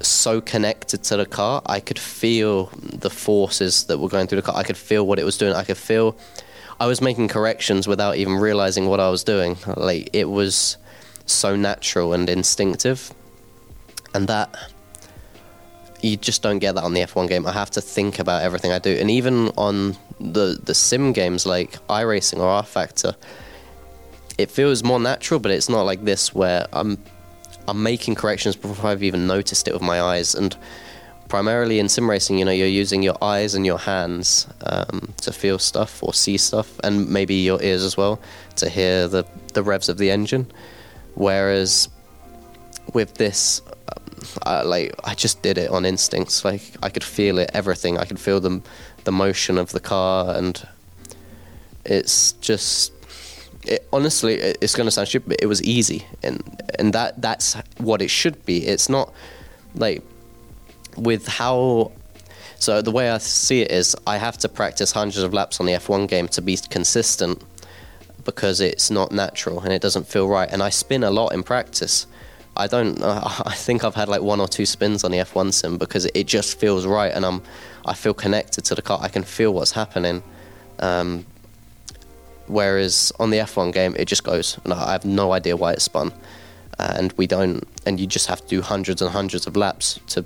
so 0.00 0.40
connected 0.40 1.02
to 1.04 1.16
the 1.16 1.26
car. 1.26 1.62
I 1.66 1.80
could 1.80 1.98
feel 1.98 2.66
the 2.76 3.10
forces 3.10 3.84
that 3.84 3.98
were 3.98 4.08
going 4.08 4.26
through 4.26 4.40
the 4.40 4.46
car. 4.46 4.56
I 4.56 4.62
could 4.62 4.76
feel 4.76 5.06
what 5.06 5.18
it 5.18 5.24
was 5.24 5.36
doing. 5.36 5.52
I 5.52 5.64
could 5.64 5.76
feel 5.76 6.16
I 6.80 6.86
was 6.86 7.00
making 7.00 7.28
corrections 7.28 7.88
without 7.88 8.16
even 8.16 8.34
realizing 8.34 8.86
what 8.86 9.00
I 9.00 9.10
was 9.10 9.24
doing. 9.24 9.56
Like 9.76 10.10
it 10.12 10.28
was 10.28 10.76
so 11.26 11.56
natural 11.56 12.12
and 12.12 12.28
instinctive, 12.28 13.12
and 14.14 14.28
that 14.28 14.54
you 16.00 16.16
just 16.16 16.42
don't 16.42 16.58
get 16.58 16.74
that 16.74 16.84
on 16.84 16.94
the 16.94 17.00
F1 17.00 17.28
game. 17.28 17.46
I 17.46 17.52
have 17.52 17.70
to 17.72 17.80
think 17.80 18.18
about 18.18 18.42
everything 18.42 18.72
I 18.72 18.78
do, 18.78 18.90
and 18.90 19.10
even 19.10 19.48
on 19.56 19.96
the 20.20 20.58
the 20.62 20.74
sim 20.74 21.12
games 21.12 21.46
like 21.46 21.72
iRacing 21.88 22.38
or 22.38 22.62
rFactor, 22.62 23.14
it 24.36 24.50
feels 24.50 24.84
more 24.84 25.00
natural. 25.00 25.40
But 25.40 25.52
it's 25.52 25.68
not 25.68 25.82
like 25.82 26.04
this 26.04 26.34
where 26.34 26.66
I'm 26.72 26.98
I'm 27.66 27.82
making 27.82 28.14
corrections 28.14 28.56
before 28.56 28.90
I've 28.90 29.02
even 29.02 29.26
noticed 29.26 29.68
it 29.68 29.74
with 29.74 29.82
my 29.82 30.00
eyes. 30.00 30.34
And 30.34 30.56
primarily 31.28 31.78
in 31.78 31.88
sim 31.88 32.08
racing, 32.08 32.38
you 32.38 32.44
know, 32.44 32.52
you're 32.52 32.66
using 32.66 33.02
your 33.02 33.22
eyes 33.22 33.54
and 33.54 33.66
your 33.66 33.78
hands 33.78 34.46
um, 34.64 35.12
to 35.22 35.32
feel 35.32 35.58
stuff 35.58 36.02
or 36.02 36.14
see 36.14 36.36
stuff, 36.36 36.78
and 36.84 37.08
maybe 37.08 37.34
your 37.34 37.62
ears 37.62 37.82
as 37.82 37.96
well 37.96 38.20
to 38.56 38.68
hear 38.68 39.08
the 39.08 39.24
the 39.54 39.62
revs 39.62 39.88
of 39.88 39.98
the 39.98 40.10
engine. 40.10 40.50
Whereas 41.14 41.88
with 42.94 43.14
this, 43.14 43.60
I, 44.42 44.62
like 44.62 44.94
I 45.04 45.14
just 45.14 45.42
did 45.42 45.58
it 45.58 45.70
on 45.70 45.84
instincts. 45.84 46.44
Like 46.44 46.62
I 46.82 46.88
could 46.88 47.04
feel 47.04 47.38
it, 47.38 47.50
everything. 47.54 47.98
I 47.98 48.04
could 48.04 48.20
feel 48.20 48.40
the 48.40 48.60
the 49.04 49.12
motion 49.12 49.58
of 49.58 49.72
the 49.72 49.80
car, 49.80 50.36
and 50.36 50.66
it's 51.84 52.32
just. 52.32 52.92
It, 53.64 53.86
honestly, 53.92 54.34
it's 54.34 54.74
going 54.74 54.86
to 54.86 54.90
sound 54.90 55.08
stupid, 55.08 55.28
but 55.28 55.38
it 55.42 55.46
was 55.46 55.62
easy, 55.62 56.06
and 56.22 56.42
and 56.78 56.92
that 56.92 57.20
that's 57.20 57.54
what 57.78 58.00
it 58.00 58.08
should 58.08 58.44
be. 58.46 58.66
It's 58.66 58.88
not 58.88 59.12
like 59.74 60.02
with 60.96 61.26
how. 61.26 61.92
So 62.60 62.82
the 62.82 62.90
way 62.90 63.08
I 63.10 63.18
see 63.18 63.60
it 63.60 63.70
is, 63.70 63.94
I 64.06 64.16
have 64.16 64.36
to 64.38 64.48
practice 64.48 64.90
hundreds 64.90 65.22
of 65.22 65.32
laps 65.32 65.60
on 65.60 65.66
the 65.66 65.72
F1 65.72 66.08
game 66.08 66.26
to 66.28 66.42
be 66.42 66.56
consistent, 66.56 67.40
because 68.24 68.60
it's 68.60 68.90
not 68.90 69.10
natural 69.10 69.60
and 69.60 69.72
it 69.72 69.80
doesn't 69.80 70.06
feel 70.06 70.28
right. 70.28 70.50
And 70.52 70.62
I 70.62 70.68
spin 70.68 71.02
a 71.02 71.10
lot 71.10 71.32
in 71.32 71.42
practice 71.42 72.06
I 72.58 72.66
don't. 72.66 73.00
Uh, 73.00 73.20
I 73.46 73.54
think 73.54 73.84
I've 73.84 73.94
had 73.94 74.08
like 74.08 74.20
one 74.20 74.40
or 74.40 74.48
two 74.48 74.66
spins 74.66 75.04
on 75.04 75.10
the 75.12 75.18
F1 75.18 75.52
sim 75.54 75.78
because 75.78 76.06
it 76.06 76.26
just 76.26 76.58
feels 76.58 76.86
right, 76.86 77.12
and 77.12 77.24
I'm. 77.24 77.42
I 77.86 77.94
feel 77.94 78.12
connected 78.12 78.64
to 78.66 78.74
the 78.74 78.82
car. 78.82 78.98
I 79.00 79.08
can 79.08 79.22
feel 79.22 79.54
what's 79.54 79.72
happening, 79.72 80.22
um, 80.80 81.24
whereas 82.46 83.12
on 83.18 83.30
the 83.30 83.38
F1 83.38 83.72
game, 83.72 83.94
it 83.96 84.04
just 84.04 84.24
goes, 84.24 84.58
and 84.64 84.74
I 84.74 84.92
have 84.92 85.06
no 85.06 85.32
idea 85.32 85.56
why 85.56 85.72
it 85.72 85.80
spun. 85.80 86.12
And 86.78 87.12
we 87.16 87.26
don't, 87.26 87.66
and 87.86 87.98
you 87.98 88.06
just 88.06 88.26
have 88.26 88.42
to 88.42 88.46
do 88.46 88.62
hundreds 88.62 89.00
and 89.02 89.10
hundreds 89.10 89.46
of 89.46 89.56
laps 89.56 89.98
to 90.08 90.24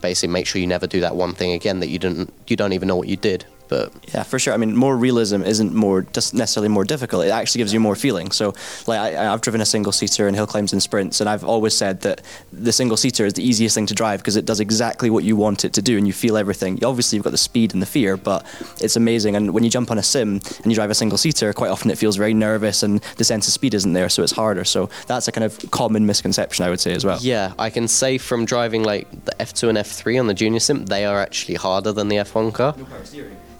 basically 0.00 0.32
make 0.32 0.46
sure 0.46 0.60
you 0.60 0.66
never 0.66 0.86
do 0.86 1.00
that 1.00 1.14
one 1.14 1.34
thing 1.34 1.52
again 1.52 1.80
that 1.80 1.88
you 1.88 1.98
didn't, 1.98 2.32
you 2.48 2.56
don't 2.56 2.72
even 2.72 2.88
know 2.88 2.96
what 2.96 3.06
you 3.06 3.16
did. 3.16 3.44
But 3.74 3.92
Yeah, 4.14 4.22
for 4.22 4.38
sure. 4.38 4.54
I 4.54 4.56
mean, 4.56 4.76
more 4.76 4.96
realism 4.96 5.42
isn't 5.42 5.74
more 5.74 6.02
just 6.02 6.32
necessarily 6.34 6.68
more 6.68 6.84
difficult. 6.84 7.24
It 7.24 7.30
actually 7.30 7.58
gives 7.58 7.72
you 7.72 7.80
more 7.80 7.96
feeling. 7.96 8.30
So, 8.30 8.54
like, 8.86 9.00
I, 9.00 9.32
I've 9.32 9.40
driven 9.40 9.60
a 9.60 9.66
single 9.66 9.90
seater 9.90 10.28
in 10.28 10.34
hill 10.34 10.46
climbs 10.46 10.72
and 10.72 10.80
sprints, 10.82 11.20
and 11.20 11.28
I've 11.28 11.42
always 11.42 11.76
said 11.76 12.02
that 12.02 12.20
the 12.52 12.72
single 12.72 12.96
seater 12.96 13.26
is 13.26 13.32
the 13.32 13.42
easiest 13.42 13.74
thing 13.74 13.86
to 13.86 13.94
drive 13.94 14.20
because 14.20 14.36
it 14.36 14.44
does 14.44 14.60
exactly 14.60 15.10
what 15.10 15.24
you 15.24 15.34
want 15.34 15.64
it 15.64 15.72
to 15.72 15.82
do, 15.82 15.98
and 15.98 16.06
you 16.06 16.12
feel 16.12 16.36
everything. 16.36 16.72
Obviously, 16.84 17.16
you've 17.16 17.24
got 17.24 17.32
the 17.38 17.46
speed 17.50 17.72
and 17.74 17.82
the 17.82 17.86
fear, 17.86 18.16
but 18.16 18.46
it's 18.80 18.96
amazing. 18.96 19.34
And 19.34 19.52
when 19.54 19.64
you 19.64 19.70
jump 19.70 19.90
on 19.90 19.98
a 19.98 20.02
sim 20.02 20.40
and 20.62 20.66
you 20.70 20.74
drive 20.74 20.90
a 20.90 20.94
single 20.94 21.18
seater, 21.18 21.52
quite 21.52 21.70
often 21.70 21.90
it 21.90 21.98
feels 21.98 22.16
very 22.16 22.34
nervous, 22.34 22.84
and 22.84 23.00
the 23.16 23.24
sense 23.24 23.48
of 23.48 23.52
speed 23.54 23.74
isn't 23.74 23.92
there, 23.92 24.08
so 24.08 24.22
it's 24.22 24.32
harder. 24.32 24.64
So 24.64 24.88
that's 25.08 25.26
a 25.26 25.32
kind 25.32 25.44
of 25.44 25.52
common 25.72 26.06
misconception, 26.06 26.64
I 26.64 26.70
would 26.70 26.80
say, 26.80 26.92
as 26.92 27.04
well. 27.04 27.18
Yeah, 27.20 27.54
I 27.58 27.70
can 27.70 27.88
say 27.88 28.18
from 28.18 28.44
driving 28.44 28.84
like 28.84 29.10
the 29.24 29.32
F2 29.40 29.68
and 29.70 29.78
F3 29.78 30.20
on 30.20 30.26
the 30.28 30.34
junior 30.34 30.60
sim, 30.60 30.86
they 30.86 31.04
are 31.04 31.18
actually 31.20 31.56
harder 31.56 31.92
than 31.92 32.08
the 32.08 32.16
F1 32.16 32.54
car. 32.54 32.74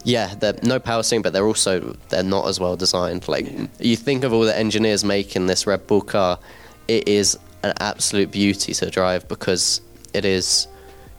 Yeah, 0.04 0.34
they're 0.34 0.54
no 0.62 0.78
power 0.78 1.02
steering, 1.02 1.22
but 1.22 1.32
they're 1.32 1.46
also 1.46 1.96
they're 2.10 2.22
not 2.22 2.46
as 2.46 2.60
well 2.60 2.76
designed. 2.76 3.26
Like 3.26 3.46
you 3.80 3.96
think 3.96 4.22
of 4.22 4.32
all 4.32 4.42
the 4.42 4.56
engineers 4.56 5.02
making 5.02 5.46
this 5.46 5.66
Red 5.66 5.86
Bull 5.86 6.02
car, 6.02 6.38
it 6.88 7.08
is 7.08 7.38
an 7.62 7.72
absolute 7.80 8.30
beauty 8.30 8.74
to 8.74 8.90
drive 8.90 9.26
because 9.28 9.80
it 10.12 10.26
is, 10.26 10.68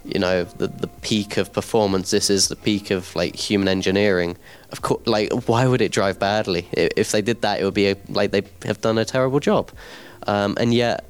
you 0.04 0.20
know, 0.20 0.44
the 0.44 0.68
the 0.68 0.88
peak 1.02 1.38
of 1.38 1.52
performance. 1.52 2.12
This 2.12 2.30
is 2.30 2.48
the 2.48 2.56
peak 2.56 2.92
of 2.92 3.16
like 3.16 3.36
human 3.36 3.68
engineering. 3.68 4.38
Of 4.72 4.84
course, 4.84 5.06
like 5.08 5.34
why 5.48 5.66
would 5.66 5.82
it 5.82 5.92
drive 5.92 6.20
badly? 6.20 6.68
If 6.74 7.12
they 7.12 7.24
did 7.24 7.42
that, 7.42 7.60
it 7.60 7.66
would 7.66 7.74
be 7.74 7.90
a, 7.90 7.96
like 8.10 8.30
they 8.30 8.44
have 8.66 8.82
done 8.82 9.00
a 9.00 9.06
terrible 9.06 9.40
job. 9.40 9.72
Um, 10.28 10.58
and 10.60 10.74
yet, 10.74 11.06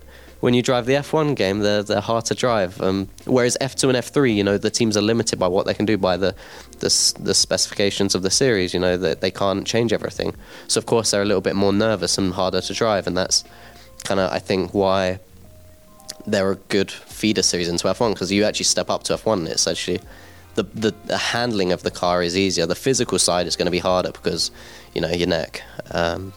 when 0.45 0.53
you 0.53 0.61
drive 0.61 0.85
the 0.85 0.93
F1 0.93 1.35
game, 1.35 1.61
they're, 1.61 1.81
they're 1.81 1.99
hard 1.99 2.23
to 2.25 2.35
drive. 2.35 2.79
Um, 2.79 3.09
whereas 3.25 3.57
F2 3.61 3.89
and 3.89 3.97
F3, 3.97 4.35
you 4.35 4.43
know, 4.43 4.59
the 4.59 4.69
teams 4.69 4.95
are 4.95 5.01
limited 5.01 5.39
by 5.39 5.47
what 5.47 5.65
they 5.65 5.73
can 5.73 5.87
do 5.87 5.97
by 5.97 6.17
the, 6.17 6.35
the, 6.81 7.13
the 7.19 7.33
specifications 7.33 8.13
of 8.13 8.21
the 8.21 8.29
series, 8.29 8.71
you 8.71 8.79
know, 8.79 8.95
that 8.95 9.21
they 9.21 9.31
can't 9.31 9.65
change 9.65 9.91
everything. 9.91 10.35
So, 10.67 10.77
of 10.77 10.85
course, 10.85 11.09
they're 11.09 11.23
a 11.23 11.25
little 11.25 11.41
bit 11.41 11.55
more 11.55 11.73
nervous 11.73 12.19
and 12.19 12.31
harder 12.31 12.61
to 12.61 12.73
drive. 12.75 13.07
And 13.07 13.17
that's 13.17 13.43
kind 14.03 14.19
of, 14.19 14.31
I 14.31 14.37
think, 14.37 14.71
why 14.75 15.17
they're 16.27 16.51
a 16.51 16.57
good 16.69 16.91
feeder 16.91 17.41
series 17.41 17.67
into 17.67 17.87
F1 17.87 18.13
because 18.13 18.31
you 18.31 18.43
actually 18.43 18.65
step 18.65 18.91
up 18.91 19.01
to 19.05 19.13
F1 19.15 19.33
and 19.33 19.47
it's 19.47 19.65
actually 19.65 19.99
the, 20.53 20.61
the, 20.61 20.93
the 21.05 21.17
handling 21.17 21.71
of 21.71 21.81
the 21.81 21.89
car 21.89 22.21
is 22.21 22.37
easier. 22.37 22.67
The 22.67 22.75
physical 22.75 23.17
side 23.17 23.47
is 23.47 23.55
going 23.55 23.65
to 23.65 23.71
be 23.71 23.79
harder 23.79 24.11
because, 24.11 24.51
you 24.93 25.01
know, 25.01 25.09
your 25.09 25.27
neck. 25.27 25.63
Um, 25.89 26.33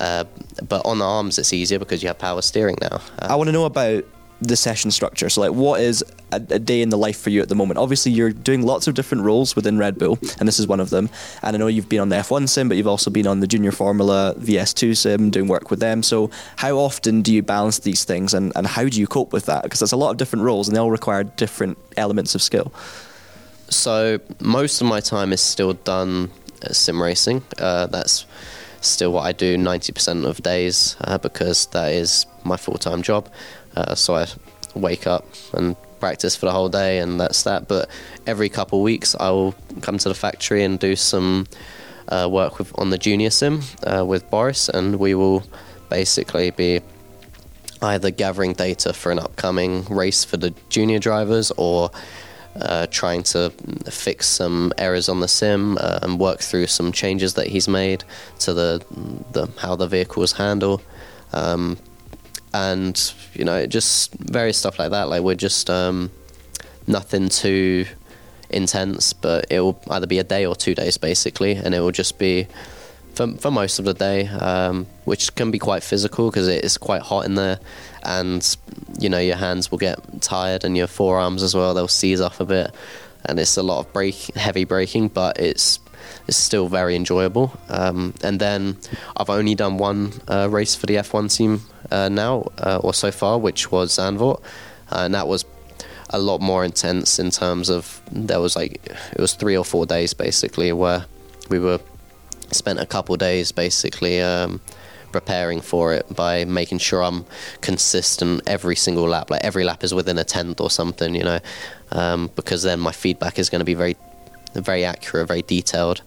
uh, 0.00 0.24
but 0.68 0.84
on 0.84 0.98
the 0.98 1.04
arms, 1.04 1.38
it's 1.38 1.52
easier 1.52 1.78
because 1.78 2.02
you 2.02 2.08
have 2.08 2.18
power 2.18 2.42
steering 2.42 2.76
now. 2.80 3.00
Uh, 3.20 3.28
I 3.30 3.34
want 3.34 3.48
to 3.48 3.52
know 3.52 3.64
about 3.64 4.04
the 4.40 4.56
session 4.56 4.90
structure. 4.90 5.28
So, 5.28 5.40
like, 5.40 5.52
what 5.52 5.80
is 5.80 6.04
a, 6.30 6.36
a 6.36 6.58
day 6.58 6.80
in 6.80 6.90
the 6.90 6.98
life 6.98 7.18
for 7.20 7.30
you 7.30 7.42
at 7.42 7.48
the 7.48 7.54
moment? 7.54 7.78
Obviously, 7.78 8.12
you're 8.12 8.30
doing 8.30 8.62
lots 8.62 8.86
of 8.86 8.94
different 8.94 9.24
roles 9.24 9.56
within 9.56 9.78
Red 9.78 9.98
Bull, 9.98 10.18
and 10.38 10.46
this 10.46 10.58
is 10.58 10.66
one 10.66 10.80
of 10.80 10.90
them. 10.90 11.10
And 11.42 11.56
I 11.56 11.58
know 11.58 11.66
you've 11.66 11.88
been 11.88 12.00
on 12.00 12.08
the 12.08 12.16
F1 12.16 12.48
sim, 12.48 12.68
but 12.68 12.76
you've 12.76 12.86
also 12.86 13.10
been 13.10 13.26
on 13.26 13.40
the 13.40 13.46
Junior 13.46 13.72
Formula 13.72 14.34
VS2 14.38 14.96
sim, 14.96 15.30
doing 15.30 15.48
work 15.48 15.70
with 15.70 15.80
them. 15.80 16.02
So, 16.02 16.30
how 16.56 16.76
often 16.76 17.22
do 17.22 17.32
you 17.34 17.42
balance 17.42 17.80
these 17.80 18.04
things, 18.04 18.32
and, 18.34 18.52
and 18.54 18.66
how 18.66 18.88
do 18.88 19.00
you 19.00 19.06
cope 19.06 19.32
with 19.32 19.46
that? 19.46 19.64
Because 19.64 19.80
there's 19.80 19.92
a 19.92 19.96
lot 19.96 20.10
of 20.10 20.16
different 20.16 20.44
roles, 20.44 20.68
and 20.68 20.76
they 20.76 20.80
all 20.80 20.90
require 20.90 21.24
different 21.24 21.78
elements 21.96 22.34
of 22.34 22.42
skill. 22.42 22.72
so 23.70 24.18
most 24.40 24.80
of 24.80 24.86
my 24.86 25.00
time 25.00 25.32
is 25.32 25.40
still 25.40 25.72
done 25.74 26.30
at 26.62 26.76
sim 26.76 27.02
racing. 27.02 27.42
Uh, 27.58 27.86
that's 27.86 28.24
still 28.80 29.12
what 29.12 29.22
I 29.24 29.32
do 29.32 29.56
90% 29.56 30.24
of 30.24 30.42
days 30.42 30.96
uh, 31.00 31.18
because 31.18 31.66
that 31.66 31.92
is 31.92 32.26
my 32.44 32.56
full 32.56 32.78
time 32.78 33.02
job. 33.02 33.28
Uh, 33.76 33.94
so 33.94 34.16
I 34.16 34.26
wake 34.74 35.06
up 35.06 35.24
and 35.52 35.76
practice 36.00 36.36
for 36.36 36.46
the 36.46 36.52
whole 36.52 36.68
day, 36.68 36.98
and 36.98 37.20
that's 37.20 37.42
that. 37.42 37.68
But 37.68 37.88
every 38.26 38.48
couple 38.48 38.78
of 38.78 38.84
weeks, 38.84 39.14
I 39.18 39.30
will 39.30 39.54
come 39.80 39.98
to 39.98 40.08
the 40.08 40.14
factory 40.14 40.64
and 40.64 40.78
do 40.78 40.96
some 40.96 41.46
uh, 42.08 42.28
work 42.30 42.58
with 42.58 42.76
on 42.78 42.90
the 42.90 42.98
junior 42.98 43.30
sim 43.30 43.62
uh, 43.84 44.04
with 44.04 44.28
Boris, 44.30 44.68
and 44.68 44.96
we 44.96 45.14
will 45.14 45.44
basically 45.90 46.50
be 46.50 46.80
either 47.80 48.10
gathering 48.10 48.52
data 48.52 48.92
for 48.92 49.12
an 49.12 49.18
upcoming 49.18 49.84
race 49.84 50.24
for 50.24 50.36
the 50.36 50.52
junior 50.68 50.98
drivers 50.98 51.52
or 51.56 51.90
uh, 52.60 52.86
trying 52.90 53.22
to 53.22 53.50
fix 53.90 54.26
some 54.26 54.72
errors 54.78 55.08
on 55.08 55.20
the 55.20 55.28
sim 55.28 55.78
uh, 55.78 56.00
and 56.02 56.18
work 56.18 56.40
through 56.40 56.66
some 56.66 56.92
changes 56.92 57.34
that 57.34 57.46
he's 57.46 57.68
made 57.68 58.04
to 58.40 58.52
the, 58.52 58.84
the 59.32 59.48
how 59.58 59.76
the 59.76 59.86
vehicles 59.86 60.32
handle. 60.32 60.80
Um, 61.32 61.78
and 62.54 63.12
you 63.34 63.44
know, 63.44 63.66
just 63.66 64.12
various 64.14 64.58
stuff 64.58 64.78
like 64.78 64.90
that. 64.90 65.08
Like 65.08 65.22
we're 65.22 65.34
just 65.34 65.68
um, 65.70 66.10
nothing 66.86 67.28
too 67.28 67.86
intense, 68.50 69.12
but 69.12 69.46
it 69.50 69.60
will 69.60 69.80
either 69.90 70.06
be 70.06 70.18
a 70.18 70.24
day 70.24 70.46
or 70.46 70.54
two 70.54 70.74
days 70.74 70.96
basically, 70.96 71.52
and 71.52 71.74
it 71.74 71.80
will 71.80 71.92
just 71.92 72.18
be 72.18 72.46
for, 73.18 73.36
for 73.38 73.50
most 73.50 73.80
of 73.80 73.84
the 73.84 73.94
day, 73.94 74.28
um, 74.28 74.86
which 75.04 75.34
can 75.34 75.50
be 75.50 75.58
quite 75.58 75.82
physical 75.82 76.30
because 76.30 76.46
it 76.46 76.64
is 76.64 76.78
quite 76.78 77.02
hot 77.02 77.26
in 77.26 77.34
there, 77.34 77.58
and 78.04 78.56
you 79.00 79.08
know 79.08 79.18
your 79.18 79.34
hands 79.36 79.72
will 79.72 79.78
get 79.78 79.98
tired 80.22 80.64
and 80.64 80.76
your 80.76 80.86
forearms 80.86 81.42
as 81.42 81.52
well. 81.52 81.74
They'll 81.74 81.88
seize 81.88 82.20
off 82.20 82.38
a 82.38 82.44
bit, 82.44 82.72
and 83.24 83.40
it's 83.40 83.56
a 83.56 83.62
lot 83.64 83.80
of 83.80 83.92
brake, 83.92 84.36
heavy 84.36 84.64
braking, 84.64 85.08
but 85.08 85.40
it's 85.40 85.80
it's 86.28 86.36
still 86.36 86.68
very 86.68 86.94
enjoyable. 86.94 87.58
Um, 87.68 88.14
and 88.22 88.38
then 88.40 88.76
I've 89.16 89.30
only 89.30 89.56
done 89.56 89.78
one 89.78 90.12
uh, 90.28 90.48
race 90.48 90.76
for 90.76 90.86
the 90.86 90.94
F1 90.94 91.36
team 91.36 91.62
uh, 91.90 92.08
now, 92.08 92.52
uh, 92.58 92.78
or 92.84 92.94
so 92.94 93.10
far, 93.10 93.36
which 93.36 93.72
was 93.72 93.98
Zandvoort, 93.98 94.40
uh, 94.92 95.00
and 95.00 95.14
that 95.14 95.26
was 95.26 95.44
a 96.10 96.20
lot 96.20 96.40
more 96.40 96.64
intense 96.64 97.18
in 97.18 97.30
terms 97.30 97.68
of 97.68 98.00
there 98.12 98.40
was 98.40 98.54
like 98.54 98.80
it 98.86 99.20
was 99.20 99.34
three 99.34 99.56
or 99.56 99.64
four 99.64 99.86
days 99.86 100.14
basically 100.14 100.72
where 100.72 101.04
we 101.50 101.58
were 101.58 101.80
spent 102.54 102.80
a 102.80 102.86
couple 102.86 103.16
days 103.16 103.52
basically 103.52 104.20
um, 104.20 104.60
preparing 105.12 105.60
for 105.60 105.94
it 105.94 106.14
by 106.14 106.44
making 106.44 106.78
sure 106.78 107.02
I'm 107.02 107.24
consistent 107.60 108.42
every 108.46 108.76
single 108.76 109.08
lap. 109.08 109.30
Like 109.30 109.42
every 109.44 109.64
lap 109.64 109.84
is 109.84 109.94
within 109.94 110.18
a 110.18 110.24
tenth 110.24 110.60
or 110.60 110.70
something, 110.70 111.14
you 111.14 111.24
know, 111.24 111.40
um, 111.92 112.30
because 112.36 112.62
then 112.62 112.80
my 112.80 112.92
feedback 112.92 113.38
is 113.38 113.48
going 113.48 113.60
to 113.60 113.64
be 113.64 113.74
very, 113.74 113.96
very 114.54 114.84
accurate, 114.84 115.28
very 115.28 115.42
detailed. 115.42 116.02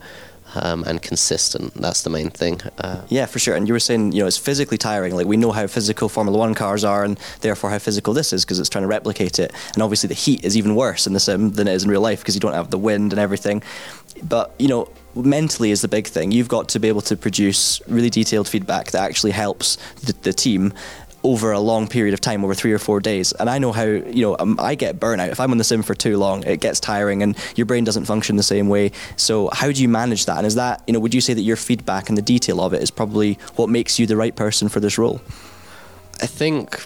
Um, 0.54 0.84
and 0.84 1.02
consistent. 1.02 1.74
That's 1.76 2.02
the 2.04 2.10
main 2.10 2.30
thing. 2.30 2.60
Uh, 2.78 3.04
Yeah, 3.08 3.26
for 3.26 3.40
sure. 3.40 3.56
And 3.56 3.70
you 3.70 3.74
were 3.74 3.80
saying, 3.80 4.12
you 4.12 4.20
know, 4.20 4.28
it's 4.28 4.38
physically 4.38 4.78
tiring. 4.78 5.16
Like 5.16 5.26
we 5.26 5.38
know 5.38 5.54
how 5.54 5.66
physical 5.66 6.10
Formula 6.10 6.38
One 6.38 6.56
cars 6.56 6.84
are, 6.84 7.06
and 7.06 7.18
therefore 7.40 7.70
how 7.70 7.80
physical 7.80 8.14
this 8.14 8.34
is 8.34 8.44
because 8.44 8.60
it's 8.60 8.68
trying 8.68 8.82
to 8.82 8.90
replicate 8.90 9.40
it. 9.40 9.54
And 9.76 9.82
obviously, 9.82 10.10
the 10.10 10.14
heat 10.14 10.44
is 10.44 10.58
even 10.58 10.76
worse 10.76 11.08
in 11.08 11.14
the 11.14 11.22
sim 11.22 11.52
than 11.52 11.70
it 11.70 11.74
is 11.74 11.86
in 11.86 11.90
real 11.90 12.02
life 12.02 12.20
because 12.20 12.36
you 12.36 12.42
don't 12.42 12.52
have 12.52 12.70
the 12.70 12.78
wind 12.78 13.14
and 13.14 13.20
everything. 13.22 13.64
But 14.24 14.54
you 14.60 14.68
know, 14.68 14.90
mentally 15.16 15.72
is 15.72 15.82
the 15.82 15.88
big 15.88 16.08
thing. 16.08 16.32
You've 16.32 16.48
got 16.48 16.70
to 16.70 16.80
be 16.80 16.88
able 16.88 17.02
to 17.02 17.18
produce 17.18 17.82
really 17.88 18.10
detailed 18.10 18.48
feedback 18.48 18.92
that 18.92 19.04
actually 19.04 19.32
helps 19.32 19.78
the, 20.04 20.14
the 20.14 20.34
team 20.34 20.74
over 21.24 21.52
a 21.52 21.60
long 21.60 21.88
period 21.88 22.14
of 22.14 22.22
time, 22.22 22.44
over 22.44 22.54
three 22.54 22.72
or 22.72 22.80
four 22.80 23.00
days. 23.00 23.32
And 23.34 23.50
I 23.50 23.60
know 23.60 23.72
how, 23.72 23.84
you 23.84 24.22
know, 24.24 24.36
um, 24.40 24.60
I 24.60 24.76
get 24.76 25.00
burnout. 25.00 25.30
If 25.30 25.40
I'm 25.40 25.52
on 25.52 25.58
the 25.58 25.64
sim 25.64 25.84
for 25.84 25.94
too 25.94 26.18
long, 26.18 26.44
it 26.44 26.60
gets 26.62 26.80
tiring 26.80 27.22
and 27.22 27.38
your 27.56 27.66
brain 27.66 27.84
doesn't 27.84 28.06
function 28.06 28.38
the 28.38 28.44
same 28.44 28.70
way. 28.70 28.92
So, 29.18 29.50
how 29.54 29.72
do 29.72 29.82
you 29.82 29.90
manage 29.90 30.26
that? 30.26 30.38
And 30.38 30.48
is 30.48 30.56
that, 30.56 30.84
you 30.88 30.94
know, 30.94 31.00
would 31.00 31.14
you 31.14 31.22
say 31.22 31.34
that 31.34 31.42
your 31.42 31.58
feedback 31.58 32.10
and 32.10 32.18
the 32.18 32.24
detail 32.24 32.60
of 32.62 32.74
it 32.74 32.82
is 32.82 32.90
probably 32.90 33.34
what 33.56 33.70
makes 33.70 34.00
you 34.00 34.08
the 34.08 34.18
right 34.18 34.36
person 34.36 34.68
for 34.70 34.80
this 34.80 34.98
role? 34.98 35.22
I 36.22 36.28
think, 36.28 36.84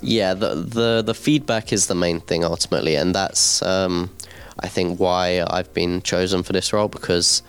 yeah, 0.00 0.34
the, 0.34 0.54
the 0.54 1.02
the 1.02 1.14
feedback 1.14 1.72
is 1.72 1.86
the 1.86 1.94
main 1.94 2.20
thing 2.20 2.44
ultimately, 2.44 2.96
and 2.96 3.14
that's 3.14 3.62
um, 3.62 4.10
I 4.58 4.68
think 4.68 5.00
why 5.00 5.44
I've 5.46 5.72
been 5.74 6.02
chosen 6.02 6.42
for 6.42 6.52
this 6.52 6.72
role 6.72 6.88
because 6.88 7.42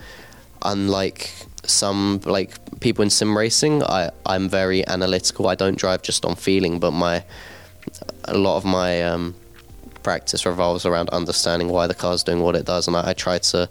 unlike 0.62 1.31
some 1.65 2.22
like 2.25 2.79
people 2.79 3.03
in 3.03 3.10
sim 3.10 3.38
racing, 3.38 3.83
I 3.83 4.12
I'm 4.25 4.50
very 4.50 4.86
analytical. 4.88 5.48
I 5.48 5.55
don't 5.55 5.77
drive 5.77 6.01
just 6.01 6.25
on 6.25 6.36
feeling, 6.36 6.79
but 6.79 6.91
my 6.91 7.24
a 8.25 8.38
lot 8.38 8.57
of 8.57 8.65
my 8.65 9.03
um, 9.03 9.36
practice 10.03 10.45
revolves 10.45 10.86
around 10.86 11.10
understanding 11.10 11.69
why 11.69 11.88
the 11.88 11.93
car's 11.93 12.24
doing 12.24 12.41
what 12.41 12.55
it 12.55 12.65
does, 12.65 12.88
and 12.88 12.95
I, 12.95 13.10
I 13.10 13.13
try 13.13 13.38
to 13.39 13.69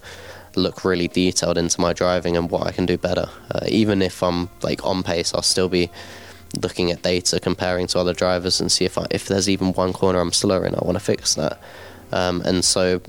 look 0.55 0.85
really 0.85 1.09
detailed 1.09 1.57
into 1.57 1.81
my 1.81 1.93
driving 1.93 2.37
and 2.37 2.51
what 2.51 2.67
I 2.67 2.73
can 2.73 2.85
do 2.85 2.99
better. 2.99 3.29
Uh, 3.51 3.67
even 3.69 4.03
if 4.03 4.23
I'm 4.23 4.51
like 4.63 4.85
on 4.85 5.03
pace, 5.03 5.33
I'll 5.35 5.43
still 5.43 5.69
be 5.69 5.91
looking 6.63 6.91
at 6.91 7.03
data, 7.03 7.41
comparing 7.41 7.87
to 7.89 7.99
other 7.99 8.13
drivers, 8.13 8.61
and 8.61 8.71
see 8.71 8.85
if 8.85 8.99
I, 8.99 9.07
if 9.11 9.27
there's 9.27 9.49
even 9.49 9.73
one 9.73 9.93
corner 9.93 10.21
I'm 10.21 10.33
slower 10.33 10.67
in. 10.67 10.75
I 10.75 10.85
want 10.85 10.97
to 10.97 11.05
fix 11.05 11.35
that, 11.35 11.61
um, 12.13 12.43
and 12.43 12.65
so 12.65 13.01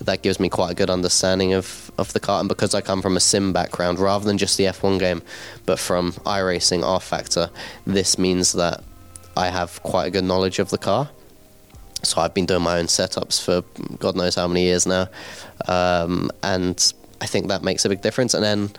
that 0.00 0.22
gives 0.22 0.40
me 0.40 0.48
quite 0.48 0.70
a 0.70 0.74
good 0.74 0.90
understanding 0.90 1.52
of, 1.52 1.90
of 1.98 2.12
the 2.12 2.20
car. 2.20 2.40
And 2.40 2.48
because 2.48 2.74
I 2.74 2.80
come 2.80 3.02
from 3.02 3.16
a 3.16 3.20
sim 3.20 3.52
background 3.52 3.98
rather 3.98 4.24
than 4.24 4.38
just 4.38 4.56
the 4.56 4.64
F1 4.64 4.98
game, 4.98 5.22
but 5.66 5.78
from 5.78 6.12
iRacing, 6.12 6.82
rFactor, 6.82 7.50
this 7.86 8.18
means 8.18 8.52
that 8.52 8.82
I 9.36 9.48
have 9.48 9.82
quite 9.82 10.06
a 10.06 10.10
good 10.10 10.24
knowledge 10.24 10.58
of 10.58 10.70
the 10.70 10.78
car. 10.78 11.10
So 12.02 12.20
I've 12.20 12.32
been 12.32 12.46
doing 12.46 12.62
my 12.62 12.78
own 12.78 12.86
setups 12.86 13.44
for 13.44 13.62
God 13.98 14.16
knows 14.16 14.34
how 14.34 14.48
many 14.48 14.62
years 14.62 14.86
now, 14.86 15.08
um, 15.68 16.30
and 16.42 16.92
I 17.20 17.26
think 17.26 17.48
that 17.48 17.62
makes 17.62 17.84
a 17.84 17.90
big 17.90 18.00
difference. 18.00 18.32
And 18.32 18.42
then 18.42 18.70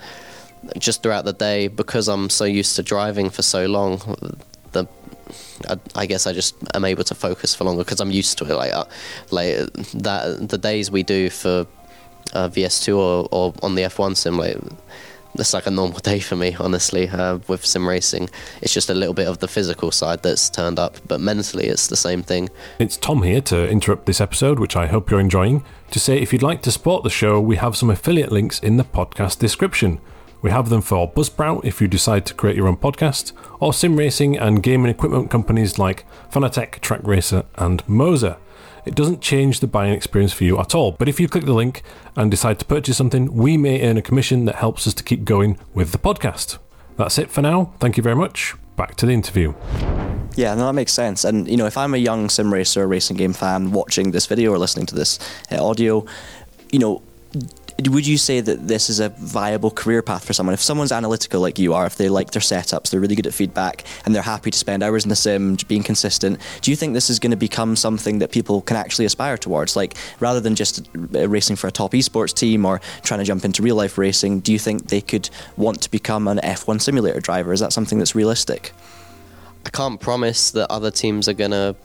just 0.78 1.02
throughout 1.02 1.24
the 1.24 1.32
day 1.32 1.68
because 1.68 2.08
I'm 2.08 2.30
so 2.30 2.44
used 2.44 2.76
to 2.76 2.82
driving 2.82 3.30
for 3.30 3.42
so 3.42 3.66
long. 3.66 4.00
I, 5.68 5.78
I 5.94 6.06
guess 6.06 6.26
I 6.26 6.32
just 6.32 6.56
am 6.74 6.84
able 6.84 7.04
to 7.04 7.14
focus 7.14 7.54
for 7.54 7.64
longer 7.64 7.84
because 7.84 8.00
I'm 8.00 8.10
used 8.10 8.38
to 8.38 8.44
it. 8.44 8.54
Like, 8.54 8.72
uh, 8.72 8.84
like 9.30 9.56
that 9.94 10.48
the 10.48 10.58
days 10.58 10.90
we 10.90 11.02
do 11.02 11.30
for 11.30 11.66
uh, 12.32 12.48
VS2 12.48 12.96
or, 12.96 13.28
or 13.30 13.54
on 13.62 13.74
the 13.74 13.82
F1 13.82 14.16
sim, 14.16 14.38
like 14.38 14.56
it's 15.34 15.54
like 15.54 15.66
a 15.66 15.70
normal 15.70 15.98
day 16.02 16.20
for 16.20 16.36
me, 16.36 16.56
honestly. 16.58 17.08
Uh, 17.08 17.38
with 17.48 17.64
sim 17.64 17.88
racing, 17.88 18.28
it's 18.60 18.74
just 18.74 18.90
a 18.90 18.94
little 18.94 19.14
bit 19.14 19.28
of 19.28 19.38
the 19.38 19.48
physical 19.48 19.90
side 19.90 20.22
that's 20.22 20.50
turned 20.50 20.78
up, 20.78 20.96
but 21.06 21.20
mentally, 21.20 21.66
it's 21.66 21.86
the 21.86 21.96
same 21.96 22.22
thing. 22.22 22.50
It's 22.78 22.96
Tom 22.96 23.22
here 23.22 23.40
to 23.42 23.68
interrupt 23.68 24.06
this 24.06 24.20
episode, 24.20 24.58
which 24.58 24.76
I 24.76 24.86
hope 24.86 25.10
you're 25.10 25.20
enjoying, 25.20 25.64
to 25.90 26.00
say 26.00 26.18
if 26.18 26.32
you'd 26.32 26.42
like 26.42 26.62
to 26.62 26.72
support 26.72 27.04
the 27.04 27.10
show, 27.10 27.40
we 27.40 27.56
have 27.56 27.76
some 27.76 27.90
affiliate 27.90 28.32
links 28.32 28.58
in 28.58 28.76
the 28.76 28.84
podcast 28.84 29.38
description. 29.38 30.00
We 30.42 30.50
have 30.50 30.68
them 30.70 30.82
for 30.82 31.10
Buzzsprout 31.10 31.64
if 31.64 31.80
you 31.80 31.86
decide 31.86 32.26
to 32.26 32.34
create 32.34 32.56
your 32.56 32.66
own 32.66 32.76
podcast, 32.76 33.32
or 33.60 33.72
sim 33.72 33.96
racing 33.96 34.36
and 34.36 34.60
gaming 34.60 34.90
equipment 34.90 35.30
companies 35.30 35.78
like 35.78 36.04
Fanatec, 36.32 36.80
Trak 36.80 37.06
Racer, 37.06 37.44
and 37.54 37.86
Moza. 37.86 38.38
It 38.84 38.96
doesn't 38.96 39.20
change 39.20 39.60
the 39.60 39.68
buying 39.68 39.92
experience 39.92 40.32
for 40.32 40.42
you 40.42 40.58
at 40.58 40.74
all, 40.74 40.90
but 40.90 41.08
if 41.08 41.20
you 41.20 41.28
click 41.28 41.44
the 41.44 41.54
link 41.54 41.84
and 42.16 42.28
decide 42.28 42.58
to 42.58 42.64
purchase 42.64 42.96
something, 42.96 43.32
we 43.32 43.56
may 43.56 43.88
earn 43.88 43.96
a 43.96 44.02
commission 44.02 44.44
that 44.46 44.56
helps 44.56 44.84
us 44.88 44.94
to 44.94 45.04
keep 45.04 45.24
going 45.24 45.60
with 45.74 45.92
the 45.92 45.98
podcast. 45.98 46.58
That's 46.96 47.18
it 47.18 47.30
for 47.30 47.40
now. 47.40 47.72
Thank 47.78 47.96
you 47.96 48.02
very 48.02 48.16
much. 48.16 48.56
Back 48.76 48.96
to 48.96 49.06
the 49.06 49.12
interview. 49.12 49.54
Yeah, 50.34 50.54
no, 50.54 50.66
that 50.66 50.72
makes 50.72 50.92
sense. 50.92 51.24
And 51.24 51.46
you 51.46 51.56
know, 51.56 51.66
if 51.66 51.76
I'm 51.76 51.94
a 51.94 51.98
young 51.98 52.28
sim 52.28 52.52
racer, 52.52 52.88
racing 52.88 53.16
game 53.16 53.32
fan 53.32 53.70
watching 53.70 54.10
this 54.10 54.26
video 54.26 54.50
or 54.50 54.58
listening 54.58 54.86
to 54.86 54.94
this 54.96 55.20
uh, 55.52 55.64
audio, 55.64 56.04
you 56.72 56.80
know, 56.80 57.02
would 57.88 58.06
you 58.06 58.18
say 58.18 58.40
that 58.40 58.68
this 58.68 58.90
is 58.90 59.00
a 59.00 59.08
viable 59.10 59.70
career 59.70 60.02
path 60.02 60.24
for 60.24 60.32
someone? 60.32 60.54
If 60.54 60.60
someone's 60.60 60.92
analytical 60.92 61.40
like 61.40 61.58
you 61.58 61.74
are, 61.74 61.86
if 61.86 61.96
they 61.96 62.08
like 62.08 62.30
their 62.30 62.42
setups, 62.42 62.90
they're 62.90 63.00
really 63.00 63.14
good 63.14 63.26
at 63.26 63.34
feedback, 63.34 63.84
and 64.04 64.14
they're 64.14 64.22
happy 64.22 64.50
to 64.50 64.58
spend 64.58 64.82
hours 64.82 65.04
in 65.04 65.08
the 65.08 65.16
sim 65.16 65.56
being 65.68 65.82
consistent, 65.82 66.40
do 66.60 66.70
you 66.70 66.76
think 66.76 66.94
this 66.94 67.10
is 67.10 67.18
going 67.18 67.30
to 67.30 67.36
become 67.36 67.76
something 67.76 68.18
that 68.18 68.30
people 68.30 68.62
can 68.62 68.76
actually 68.76 69.04
aspire 69.04 69.36
towards? 69.36 69.76
Like, 69.76 69.94
rather 70.20 70.40
than 70.40 70.54
just 70.54 70.88
racing 70.94 71.56
for 71.56 71.68
a 71.68 71.72
top 71.72 71.92
esports 71.92 72.34
team 72.34 72.64
or 72.64 72.80
trying 73.02 73.18
to 73.18 73.24
jump 73.24 73.44
into 73.44 73.62
real 73.62 73.76
life 73.76 73.98
racing, 73.98 74.40
do 74.40 74.52
you 74.52 74.58
think 74.58 74.88
they 74.88 75.00
could 75.00 75.28
want 75.56 75.82
to 75.82 75.90
become 75.90 76.28
an 76.28 76.38
F1 76.38 76.80
simulator 76.80 77.20
driver? 77.20 77.52
Is 77.52 77.60
that 77.60 77.72
something 77.72 77.98
that's 77.98 78.14
realistic? 78.14 78.72
I 79.64 79.70
can't 79.70 80.00
promise 80.00 80.50
that 80.52 80.70
other 80.70 80.90
teams 80.90 81.28
are 81.28 81.34
going 81.34 81.52
to 81.52 81.76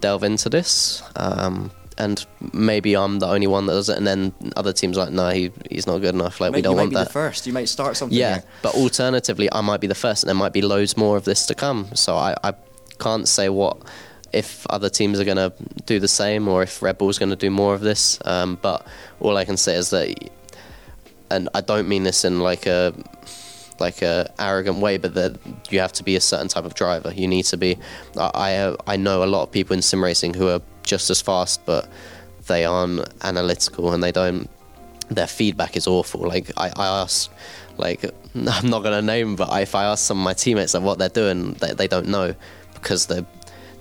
delve 0.00 0.22
into 0.22 0.48
this. 0.48 1.02
Um, 1.16 1.70
and 1.98 2.24
maybe 2.52 2.96
I'm 2.96 3.18
the 3.18 3.26
only 3.26 3.46
one 3.46 3.66
that 3.66 3.72
does 3.72 3.88
it, 3.88 3.96
and 3.96 4.06
then 4.06 4.32
other 4.56 4.72
teams 4.72 4.98
are 4.98 5.06
like, 5.06 5.14
no, 5.14 5.30
he, 5.30 5.50
he's 5.70 5.86
not 5.86 5.98
good 5.98 6.14
enough. 6.14 6.40
Like 6.40 6.52
we 6.52 6.62
don't 6.62 6.76
might 6.76 6.82
want 6.82 6.90
be 6.90 6.96
that. 6.96 7.08
The 7.08 7.12
first, 7.12 7.46
you 7.46 7.52
might 7.52 7.68
start 7.68 7.96
something. 7.96 8.16
Yeah, 8.16 8.34
here. 8.34 8.44
but 8.62 8.74
alternatively, 8.74 9.48
I 9.52 9.60
might 9.60 9.80
be 9.80 9.86
the 9.86 9.94
first, 9.94 10.22
and 10.22 10.28
there 10.28 10.34
might 10.34 10.52
be 10.52 10.62
loads 10.62 10.96
more 10.96 11.16
of 11.16 11.24
this 11.24 11.46
to 11.46 11.54
come. 11.54 11.88
So 11.94 12.16
I, 12.16 12.34
I 12.42 12.54
can't 12.98 13.26
say 13.26 13.48
what 13.48 13.78
if 14.32 14.66
other 14.68 14.90
teams 14.90 15.18
are 15.18 15.24
going 15.24 15.36
to 15.36 15.52
do 15.86 15.98
the 15.98 16.08
same 16.08 16.48
or 16.48 16.62
if 16.62 16.82
Red 16.82 16.98
Bull's 16.98 17.18
going 17.18 17.30
to 17.30 17.36
do 17.36 17.50
more 17.50 17.74
of 17.74 17.80
this. 17.80 18.18
Um, 18.24 18.58
but 18.60 18.86
all 19.20 19.36
I 19.36 19.44
can 19.44 19.56
say 19.56 19.76
is 19.76 19.90
that, 19.90 20.30
and 21.30 21.48
I 21.54 21.60
don't 21.60 21.88
mean 21.88 22.02
this 22.02 22.24
in 22.24 22.40
like 22.40 22.66
a 22.66 22.92
like 23.80 24.02
a 24.02 24.32
arrogant 24.38 24.78
way, 24.78 24.96
but 24.96 25.14
that 25.14 25.38
you 25.70 25.80
have 25.80 25.92
to 25.94 26.04
be 26.04 26.16
a 26.16 26.20
certain 26.20 26.48
type 26.48 26.64
of 26.64 26.74
driver. 26.74 27.12
You 27.12 27.28
need 27.28 27.44
to 27.46 27.56
be. 27.56 27.78
I 28.16 28.74
I, 28.86 28.96
know 28.96 29.22
a 29.22 29.26
lot 29.26 29.42
of 29.42 29.52
people 29.52 29.74
in 29.74 29.82
sim 29.82 30.02
racing 30.02 30.34
who 30.34 30.48
are 30.48 30.60
just 30.82 31.10
as 31.10 31.20
fast, 31.20 31.64
but 31.66 31.88
they 32.46 32.64
aren't 32.64 33.08
analytical 33.22 33.92
and 33.92 34.02
they 34.02 34.12
don't. 34.12 34.48
Their 35.08 35.26
feedback 35.26 35.76
is 35.76 35.86
awful. 35.86 36.20
Like 36.22 36.50
I, 36.56 36.68
I 36.76 37.02
ask, 37.02 37.30
like 37.76 38.04
I'm 38.34 38.70
not 38.70 38.82
gonna 38.82 39.02
name, 39.02 39.36
but 39.36 39.48
if 39.60 39.74
I 39.74 39.84
ask 39.84 40.04
some 40.04 40.18
of 40.18 40.24
my 40.24 40.34
teammates 40.34 40.74
like 40.74 40.82
what 40.82 40.98
they're 40.98 41.08
doing, 41.08 41.54
they, 41.54 41.74
they 41.74 41.88
don't 41.88 42.08
know 42.08 42.34
because 42.74 43.06
they're 43.06 43.26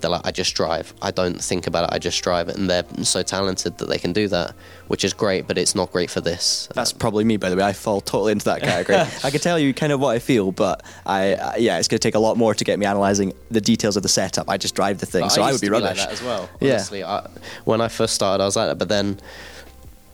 they're 0.01 0.09
like 0.11 0.25
I 0.25 0.31
just 0.31 0.55
drive. 0.55 0.93
I 1.01 1.11
don't 1.11 1.41
think 1.41 1.67
about 1.67 1.85
it. 1.89 1.95
I 1.95 1.99
just 1.99 2.21
drive 2.23 2.49
it, 2.49 2.57
and 2.57 2.69
they're 2.69 2.83
so 3.03 3.23
talented 3.23 3.77
that 3.79 3.87
they 3.89 3.97
can 3.97 4.13
do 4.13 4.27
that, 4.29 4.53
which 4.87 5.03
is 5.03 5.13
great. 5.13 5.47
But 5.47 5.57
it's 5.57 5.75
not 5.75 5.91
great 5.91 6.09
for 6.09 6.21
this. 6.21 6.67
That's 6.73 6.91
probably 6.93 7.23
me, 7.23 7.37
by 7.37 7.49
the 7.49 7.55
way. 7.55 7.63
I 7.63 7.73
fall 7.73 8.01
totally 8.01 8.31
into 8.33 8.45
that 8.45 8.61
category. 8.61 8.99
I 9.23 9.31
can 9.31 9.39
tell 9.39 9.57
you 9.59 9.73
kind 9.73 9.91
of 9.91 9.99
what 9.99 10.15
I 10.15 10.19
feel, 10.19 10.51
but 10.51 10.83
I 11.05 11.33
uh, 11.33 11.53
yeah, 11.57 11.77
it's 11.79 11.87
going 11.87 11.99
to 11.99 12.07
take 12.07 12.15
a 12.15 12.19
lot 12.19 12.37
more 12.37 12.53
to 12.53 12.63
get 12.63 12.77
me 12.79 12.85
analysing 12.85 13.33
the 13.51 13.61
details 13.61 13.97
of 13.97 14.03
the 14.03 14.09
setup. 14.09 14.49
I 14.49 14.57
just 14.57 14.75
drive 14.75 14.99
the 14.99 15.05
thing, 15.05 15.21
But 15.21 15.29
so 15.29 15.41
I, 15.41 15.51
would 15.51 15.61
be 15.61 15.69
rubbish. 15.69 15.97
like 15.97 15.97
that 15.97 16.11
as 16.11 16.21
well. 16.23 16.49
Yeah. 16.59 16.83
I, 17.07 17.27
when 17.63 17.81
I 17.81 17.87
first 17.87 18.13
started, 18.15 18.43
I 18.43 18.45
was 18.45 18.55
like 18.55 18.67
that. 18.69 18.77
But 18.77 18.89
then 18.89 19.19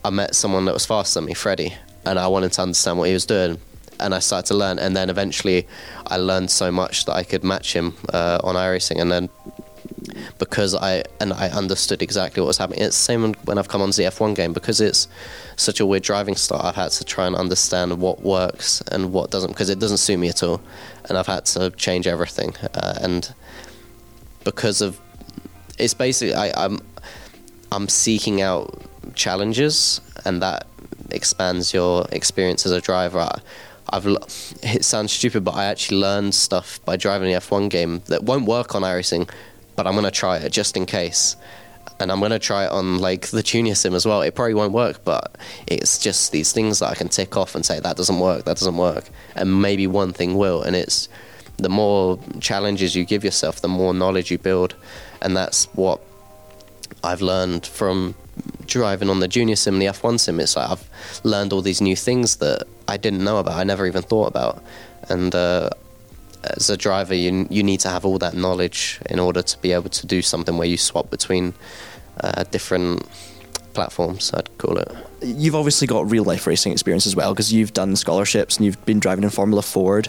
I 0.04 0.10
met 0.10 0.34
someone 0.34 0.64
that 0.64 0.74
was 0.74 0.86
faster 0.86 1.20
than 1.20 1.26
me, 1.26 1.34
Freddie, 1.34 1.74
and 2.04 2.18
I 2.18 2.26
wanted 2.28 2.52
to 2.52 2.62
understand 2.62 2.98
what 2.98 3.08
he 3.08 3.14
was 3.14 3.26
doing. 3.26 3.58
And 4.00 4.14
I 4.16 4.18
started 4.18 4.48
to 4.48 4.54
learn, 4.54 4.80
and 4.80 4.96
then 4.96 5.10
eventually, 5.10 5.68
I 6.08 6.16
learned 6.16 6.50
so 6.50 6.72
much 6.72 7.04
that 7.04 7.12
I 7.14 7.22
could 7.22 7.44
match 7.44 7.72
him 7.72 7.94
uh, 8.12 8.40
on 8.42 8.56
iRacing. 8.56 9.00
And 9.00 9.12
then, 9.12 9.28
because 10.38 10.74
I 10.74 11.04
and 11.20 11.32
I 11.32 11.48
understood 11.48 12.02
exactly 12.02 12.40
what 12.40 12.48
was 12.48 12.58
happening, 12.58 12.80
it's 12.80 12.96
the 12.96 13.02
same 13.02 13.34
when 13.44 13.58
I've 13.58 13.68
come 13.68 13.82
onto 13.82 13.96
the 13.96 14.08
F1 14.08 14.34
game 14.34 14.52
because 14.52 14.80
it's 14.80 15.08
such 15.56 15.80
a 15.80 15.86
weird 15.86 16.02
driving 16.02 16.36
style. 16.36 16.62
I've 16.62 16.74
had 16.74 16.90
to 16.92 17.04
try 17.04 17.26
and 17.26 17.36
understand 17.36 18.00
what 18.00 18.22
works 18.22 18.82
and 18.90 19.12
what 19.12 19.30
doesn't 19.30 19.50
because 19.50 19.70
it 19.70 19.78
doesn't 19.78 19.98
suit 19.98 20.18
me 20.18 20.28
at 20.28 20.42
all, 20.42 20.60
and 21.08 21.18
I've 21.18 21.26
had 21.26 21.44
to 21.46 21.70
change 21.70 22.06
everything. 22.06 22.54
Uh, 22.74 22.98
and 23.00 23.32
because 24.44 24.80
of 24.80 25.00
it's 25.78 25.94
basically 25.94 26.34
I, 26.34 26.52
I'm 26.64 26.80
I'm 27.70 27.88
seeking 27.88 28.42
out 28.42 28.82
challenges, 29.14 30.00
and 30.24 30.42
that 30.42 30.66
expands 31.10 31.72
your 31.72 32.06
experience 32.12 32.66
as 32.66 32.72
a 32.72 32.80
driver. 32.80 33.28
I've 33.90 34.06
it 34.62 34.84
sounds 34.84 35.12
stupid, 35.12 35.44
but 35.44 35.54
I 35.54 35.66
actually 35.66 35.98
learned 35.98 36.34
stuff 36.34 36.80
by 36.84 36.96
driving 36.96 37.32
the 37.32 37.38
F1 37.38 37.68
game 37.68 38.02
that 38.06 38.24
won't 38.24 38.46
work 38.46 38.74
on 38.74 38.82
iRacing, 38.82 39.28
but 39.76 39.86
I'm 39.86 39.94
gonna 39.94 40.10
try 40.10 40.38
it 40.38 40.52
just 40.52 40.76
in 40.76 40.86
case. 40.86 41.36
And 41.98 42.10
I'm 42.10 42.20
gonna 42.20 42.38
try 42.38 42.64
it 42.64 42.72
on 42.72 42.98
like 42.98 43.28
the 43.28 43.42
junior 43.42 43.74
sim 43.74 43.94
as 43.94 44.06
well. 44.06 44.22
It 44.22 44.34
probably 44.34 44.54
won't 44.54 44.72
work, 44.72 45.04
but 45.04 45.36
it's 45.66 45.98
just 45.98 46.32
these 46.32 46.52
things 46.52 46.78
that 46.80 46.90
I 46.90 46.94
can 46.94 47.08
tick 47.08 47.36
off 47.36 47.54
and 47.54 47.64
say 47.64 47.80
that 47.80 47.96
doesn't 47.96 48.18
work, 48.18 48.44
that 48.44 48.56
doesn't 48.56 48.76
work, 48.76 49.08
and 49.36 49.62
maybe 49.62 49.86
one 49.86 50.12
thing 50.12 50.36
will. 50.36 50.62
And 50.62 50.74
it's 50.74 51.08
the 51.58 51.68
more 51.68 52.18
challenges 52.40 52.96
you 52.96 53.04
give 53.04 53.24
yourself, 53.24 53.60
the 53.60 53.68
more 53.68 53.94
knowledge 53.94 54.30
you 54.30 54.38
build, 54.38 54.74
and 55.20 55.36
that's 55.36 55.66
what 55.74 56.00
I've 57.04 57.22
learned 57.22 57.66
from 57.66 58.14
driving 58.66 59.10
on 59.10 59.20
the 59.20 59.28
junior 59.28 59.56
sim 59.56 59.78
the 59.78 59.86
F1 59.86 60.18
sim. 60.20 60.40
It's 60.40 60.56
like 60.56 60.70
I've 60.70 60.90
learned 61.24 61.52
all 61.52 61.62
these 61.62 61.80
new 61.80 61.96
things 61.96 62.36
that 62.36 62.66
I 62.88 62.96
didn't 62.96 63.22
know 63.22 63.38
about, 63.38 63.54
I 63.54 63.64
never 63.64 63.86
even 63.86 64.02
thought 64.02 64.28
about, 64.28 64.62
and 65.08 65.34
uh, 65.34 65.70
as 66.44 66.70
a 66.70 66.76
driver, 66.76 67.14
you 67.14 67.46
you 67.50 67.62
need 67.62 67.80
to 67.80 67.88
have 67.88 68.04
all 68.04 68.18
that 68.18 68.34
knowledge 68.34 69.00
in 69.08 69.18
order 69.18 69.42
to 69.42 69.58
be 69.58 69.72
able 69.72 69.90
to 69.90 70.06
do 70.06 70.22
something 70.22 70.56
where 70.56 70.68
you 70.68 70.76
swap 70.76 71.10
between 71.10 71.54
uh, 72.20 72.44
different 72.44 73.06
platforms. 73.72 74.32
I'd 74.34 74.56
call 74.58 74.78
it. 74.78 74.90
You've 75.22 75.54
obviously 75.54 75.86
got 75.86 76.10
real 76.10 76.24
life 76.24 76.46
racing 76.46 76.72
experience 76.72 77.06
as 77.06 77.16
well 77.16 77.32
because 77.32 77.52
you've 77.52 77.72
done 77.72 77.96
scholarships 77.96 78.56
and 78.56 78.66
you've 78.66 78.84
been 78.84 79.00
driving 79.00 79.24
in 79.24 79.30
Formula 79.30 79.62
Ford, 79.62 80.08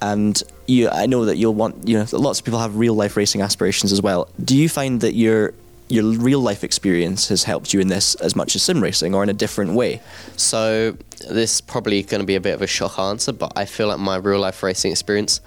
and 0.00 0.42
you. 0.66 0.88
I 0.88 1.06
know 1.06 1.24
that 1.26 1.36
you'll 1.36 1.54
want. 1.54 1.86
You 1.86 1.98
know, 1.98 2.06
lots 2.12 2.38
of 2.38 2.44
people 2.44 2.60
have 2.60 2.76
real 2.76 2.94
life 2.94 3.16
racing 3.16 3.42
aspirations 3.42 3.92
as 3.92 4.00
well. 4.02 4.28
Do 4.42 4.56
you 4.56 4.68
find 4.68 5.00
that 5.00 5.14
your 5.14 5.54
your 5.88 6.04
real 6.04 6.40
life 6.40 6.64
experience 6.64 7.28
has 7.28 7.44
helped 7.44 7.74
you 7.74 7.80
in 7.80 7.88
this 7.88 8.14
as 8.16 8.34
much 8.34 8.56
as 8.56 8.62
sim 8.62 8.80
racing, 8.80 9.14
or 9.14 9.22
in 9.22 9.28
a 9.28 9.34
different 9.34 9.74
way? 9.74 10.00
So 10.36 10.96
this 11.28 11.56
is 11.56 11.60
probably 11.60 12.02
going 12.02 12.20
to 12.20 12.26
be 12.26 12.34
a 12.34 12.40
bit 12.40 12.54
of 12.54 12.62
a 12.62 12.66
shock 12.66 12.98
answer, 12.98 13.32
but 13.32 13.52
I 13.56 13.64
feel 13.64 13.88
like 13.88 13.98
my 13.98 14.16
real 14.16 14.40
life 14.40 14.62
racing 14.62 14.92
experience 14.92 15.40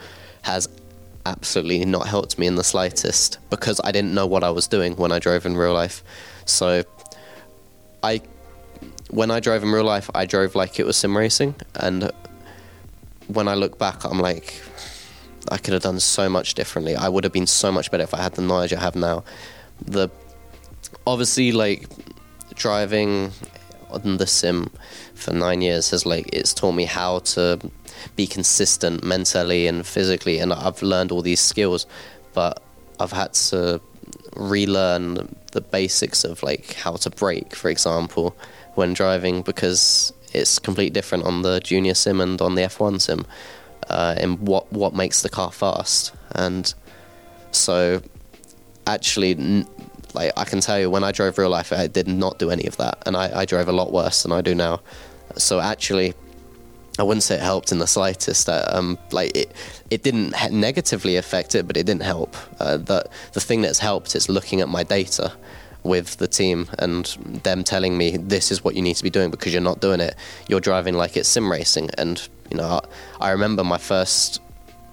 has 0.43 0.67
absolutely 1.26 1.84
not 1.84 2.08
helped 2.08 2.39
me 2.39 2.47
in 2.47 2.56
the 2.56 2.63
slightest 2.63 3.38
because 3.50 3.82
I 3.84 3.91
didn't 3.91 4.13
know 4.13 4.26
what 4.26 4.43
I 4.43 4.50
was 4.50 4.67
doing 4.67 4.95
when 4.95 5.12
I 5.12 5.19
drove 5.19 5.45
in 5.45 5.58
real 5.58 5.73
life. 5.73 6.04
So 6.45 6.84
I 8.02 8.21
when 9.10 9.32
I 9.32 9.39
drove 9.39 9.63
in 9.63 9.71
real 9.71 9.84
life, 9.84 10.10
I 10.15 10.26
drove 10.26 10.56
like 10.56 10.80
it 10.80 10.86
was 10.86 10.97
sim 10.97 11.17
racing 11.17 11.56
and 11.76 12.12
when 13.28 13.47
I 13.47 13.56
look 13.56 13.78
back, 13.78 14.06
I'm 14.06 14.19
like 14.19 14.62
I 15.50 15.58
could 15.58 15.73
have 15.73 15.84
done 15.84 16.00
so 16.00 16.30
much 16.30 16.54
differently. 16.54 16.95
I 16.95 17.10
would 17.10 17.23
have 17.23 17.34
been 17.34 17.47
so 17.47 17.71
much 17.71 17.91
better 17.91 18.04
if 18.04 18.13
I 18.13 18.21
had 18.21 18.34
the 18.34 18.41
knowledge 18.41 18.73
I 18.73 18.80
have 18.80 18.95
now. 18.95 19.23
The 19.86 20.10
obviously 21.06 21.52
like 21.52 21.89
driving 22.56 23.32
on 23.89 24.17
the 24.17 24.28
sim 24.28 24.69
for 25.17 25.34
nine 25.34 25.62
years 25.62 25.89
has 25.91 26.06
like 26.06 26.30
it's 26.34 26.53
taught 26.53 26.73
me 26.73 26.86
how 26.86 27.19
to 27.19 27.60
be 28.15 28.27
consistent 28.27 29.03
mentally 29.03 29.67
and 29.67 29.86
physically 29.86 30.39
and 30.39 30.53
I've 30.53 30.82
learned 30.82 31.12
all 31.12 31.21
these 31.21 31.39
skills 31.39 31.86
but 32.34 32.62
I've 32.99 33.12
had 33.12 33.34
to 33.34 33.82
relearn 34.36 35.36
the 35.51 35.62
basics 35.62 36.23
of 36.23 36.43
like 36.43 36.73
how 36.73 36.95
to 36.97 37.10
brake 37.10 37.56
for 37.56 37.69
example 37.69 38.36
when 38.75 38.93
driving 38.93 39.41
because 39.41 40.13
it's 40.34 40.60
completely 40.60 40.91
different 40.91 41.25
on 41.25 41.41
the 41.41 41.60
junior 41.60 41.93
sim 41.93 42.21
and 42.21 42.41
on 42.41 42.56
the 42.56 42.62
F1 42.62 43.01
sim 43.01 43.25
uh, 43.89 44.15
and 44.17 44.39
what 44.39 44.71
what 44.71 44.93
makes 44.93 45.21
the 45.21 45.30
car 45.30 45.51
fast. 45.51 46.13
And 46.36 46.73
so 47.51 48.01
actually 48.86 49.32
n- 49.32 49.67
like 50.13 50.32
I 50.38 50.45
can 50.45 50.62
tell 50.62 50.80
you 50.80 50.89
when 50.89 51.03
I 51.03 51.12
drove 51.12 51.38
real 51.38 51.49
life 51.49 51.73
I 51.73 51.88
did 51.88 52.08
not 52.08 52.39
do 52.39 52.49
any 52.49 52.65
of 52.65 52.77
that 52.77 53.03
and 53.06 53.17
I, 53.17 53.41
I 53.41 53.45
drove 53.45 53.67
a 53.67 53.73
lot 53.73 53.91
worse 53.91 54.23
than 54.23 54.32
I 54.32 54.41
do 54.41 54.56
now 54.56 54.80
so 55.38 55.60
actually 55.60 56.13
I 57.00 57.04
wouldn't 57.04 57.23
say 57.23 57.36
it 57.36 57.41
helped 57.41 57.71
in 57.71 57.78
the 57.78 57.88
slightest. 57.88 58.50
Uh, 58.50 58.65
um, 58.69 58.97
like 59.12 59.36
it, 59.36 59.52
it 59.91 60.04
didn't 60.04 60.34
negatively 60.52 61.15
affect 61.15 61.54
it, 61.54 61.67
but 61.67 61.78
it 61.78 61.86
didn't 61.86 62.02
help. 62.04 62.36
Uh, 62.60 62.78
the 62.78 63.06
the 63.34 63.39
thing 63.39 63.62
that's 63.62 63.80
helped 63.80 64.15
is 64.15 64.30
looking 64.30 64.62
at 64.62 64.69
my 64.69 64.84
data 64.84 65.32
with 65.84 66.17
the 66.17 66.28
team 66.28 66.67
and 66.80 67.06
them 67.43 67.63
telling 67.63 67.97
me 67.97 68.17
this 68.17 68.52
is 68.52 68.63
what 68.63 68.76
you 68.76 68.82
need 68.82 68.95
to 68.95 69.04
be 69.04 69.10
doing 69.10 69.32
because 69.32 69.54
you're 69.54 69.62
not 69.62 69.80
doing 69.80 70.00
it. 70.00 70.15
You're 70.47 70.60
driving 70.60 70.95
like 70.95 71.15
it's 71.15 71.30
sim 71.30 71.52
racing, 71.52 71.91
and 71.97 72.28
you 72.50 72.58
know 72.58 72.82
I, 73.21 73.28
I 73.28 73.32
remember 73.32 73.63
my 73.63 73.78
first 73.78 74.41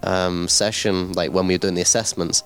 um, 0.03 0.47
session, 0.47 1.13
like 1.13 1.31
when 1.31 1.47
we 1.47 1.55
were 1.55 1.59
doing 1.59 1.75
the 1.75 1.81
assessments, 1.81 2.43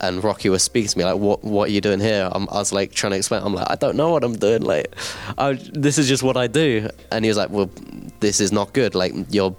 and 0.00 0.22
Rocky 0.22 0.48
was 0.48 0.62
speaking 0.62 0.88
to 0.88 0.98
me 0.98 1.04
like, 1.04 1.16
"What 1.16 1.42
what 1.42 1.68
are 1.68 1.72
you 1.72 1.80
doing 1.80 2.00
here?" 2.00 2.28
I'm, 2.30 2.48
I 2.50 2.58
was 2.58 2.72
like 2.72 2.92
trying 2.92 3.12
to 3.12 3.16
explain. 3.16 3.42
I'm 3.42 3.54
like, 3.54 3.70
"I 3.70 3.76
don't 3.76 3.96
know 3.96 4.10
what 4.10 4.24
I'm 4.24 4.36
doing. 4.36 4.62
Like, 4.62 4.94
I, 5.38 5.54
this 5.72 5.98
is 5.98 6.08
just 6.08 6.22
what 6.22 6.36
I 6.36 6.46
do." 6.46 6.88
And 7.10 7.24
he 7.24 7.30
was 7.30 7.38
like, 7.38 7.50
"Well, 7.50 7.70
this 8.20 8.40
is 8.40 8.52
not 8.52 8.72
good. 8.72 8.94
Like, 8.94 9.14
you're 9.30 9.56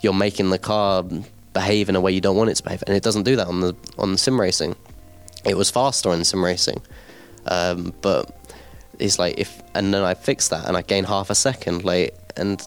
you're 0.00 0.14
making 0.14 0.50
the 0.50 0.58
car 0.58 1.04
behave 1.52 1.88
in 1.88 1.96
a 1.96 2.00
way 2.00 2.12
you 2.12 2.20
don't 2.20 2.36
want 2.36 2.50
it 2.50 2.54
to 2.56 2.62
behave, 2.62 2.82
and 2.86 2.96
it 2.96 3.02
doesn't 3.02 3.24
do 3.24 3.36
that 3.36 3.46
on 3.46 3.60
the 3.60 3.74
on 3.98 4.16
sim 4.16 4.40
racing. 4.40 4.76
It 5.44 5.56
was 5.56 5.70
faster 5.70 6.12
in 6.12 6.24
sim 6.24 6.44
racing, 6.44 6.80
um, 7.46 7.92
but 8.00 8.56
it's 8.98 9.18
like 9.18 9.38
if 9.38 9.62
and 9.74 9.92
then 9.92 10.02
I 10.02 10.14
fixed 10.14 10.50
that 10.50 10.68
and 10.68 10.76
I 10.76 10.82
gained 10.82 11.06
half 11.06 11.30
a 11.30 11.34
second. 11.34 11.84
Like, 11.84 12.14
and 12.36 12.64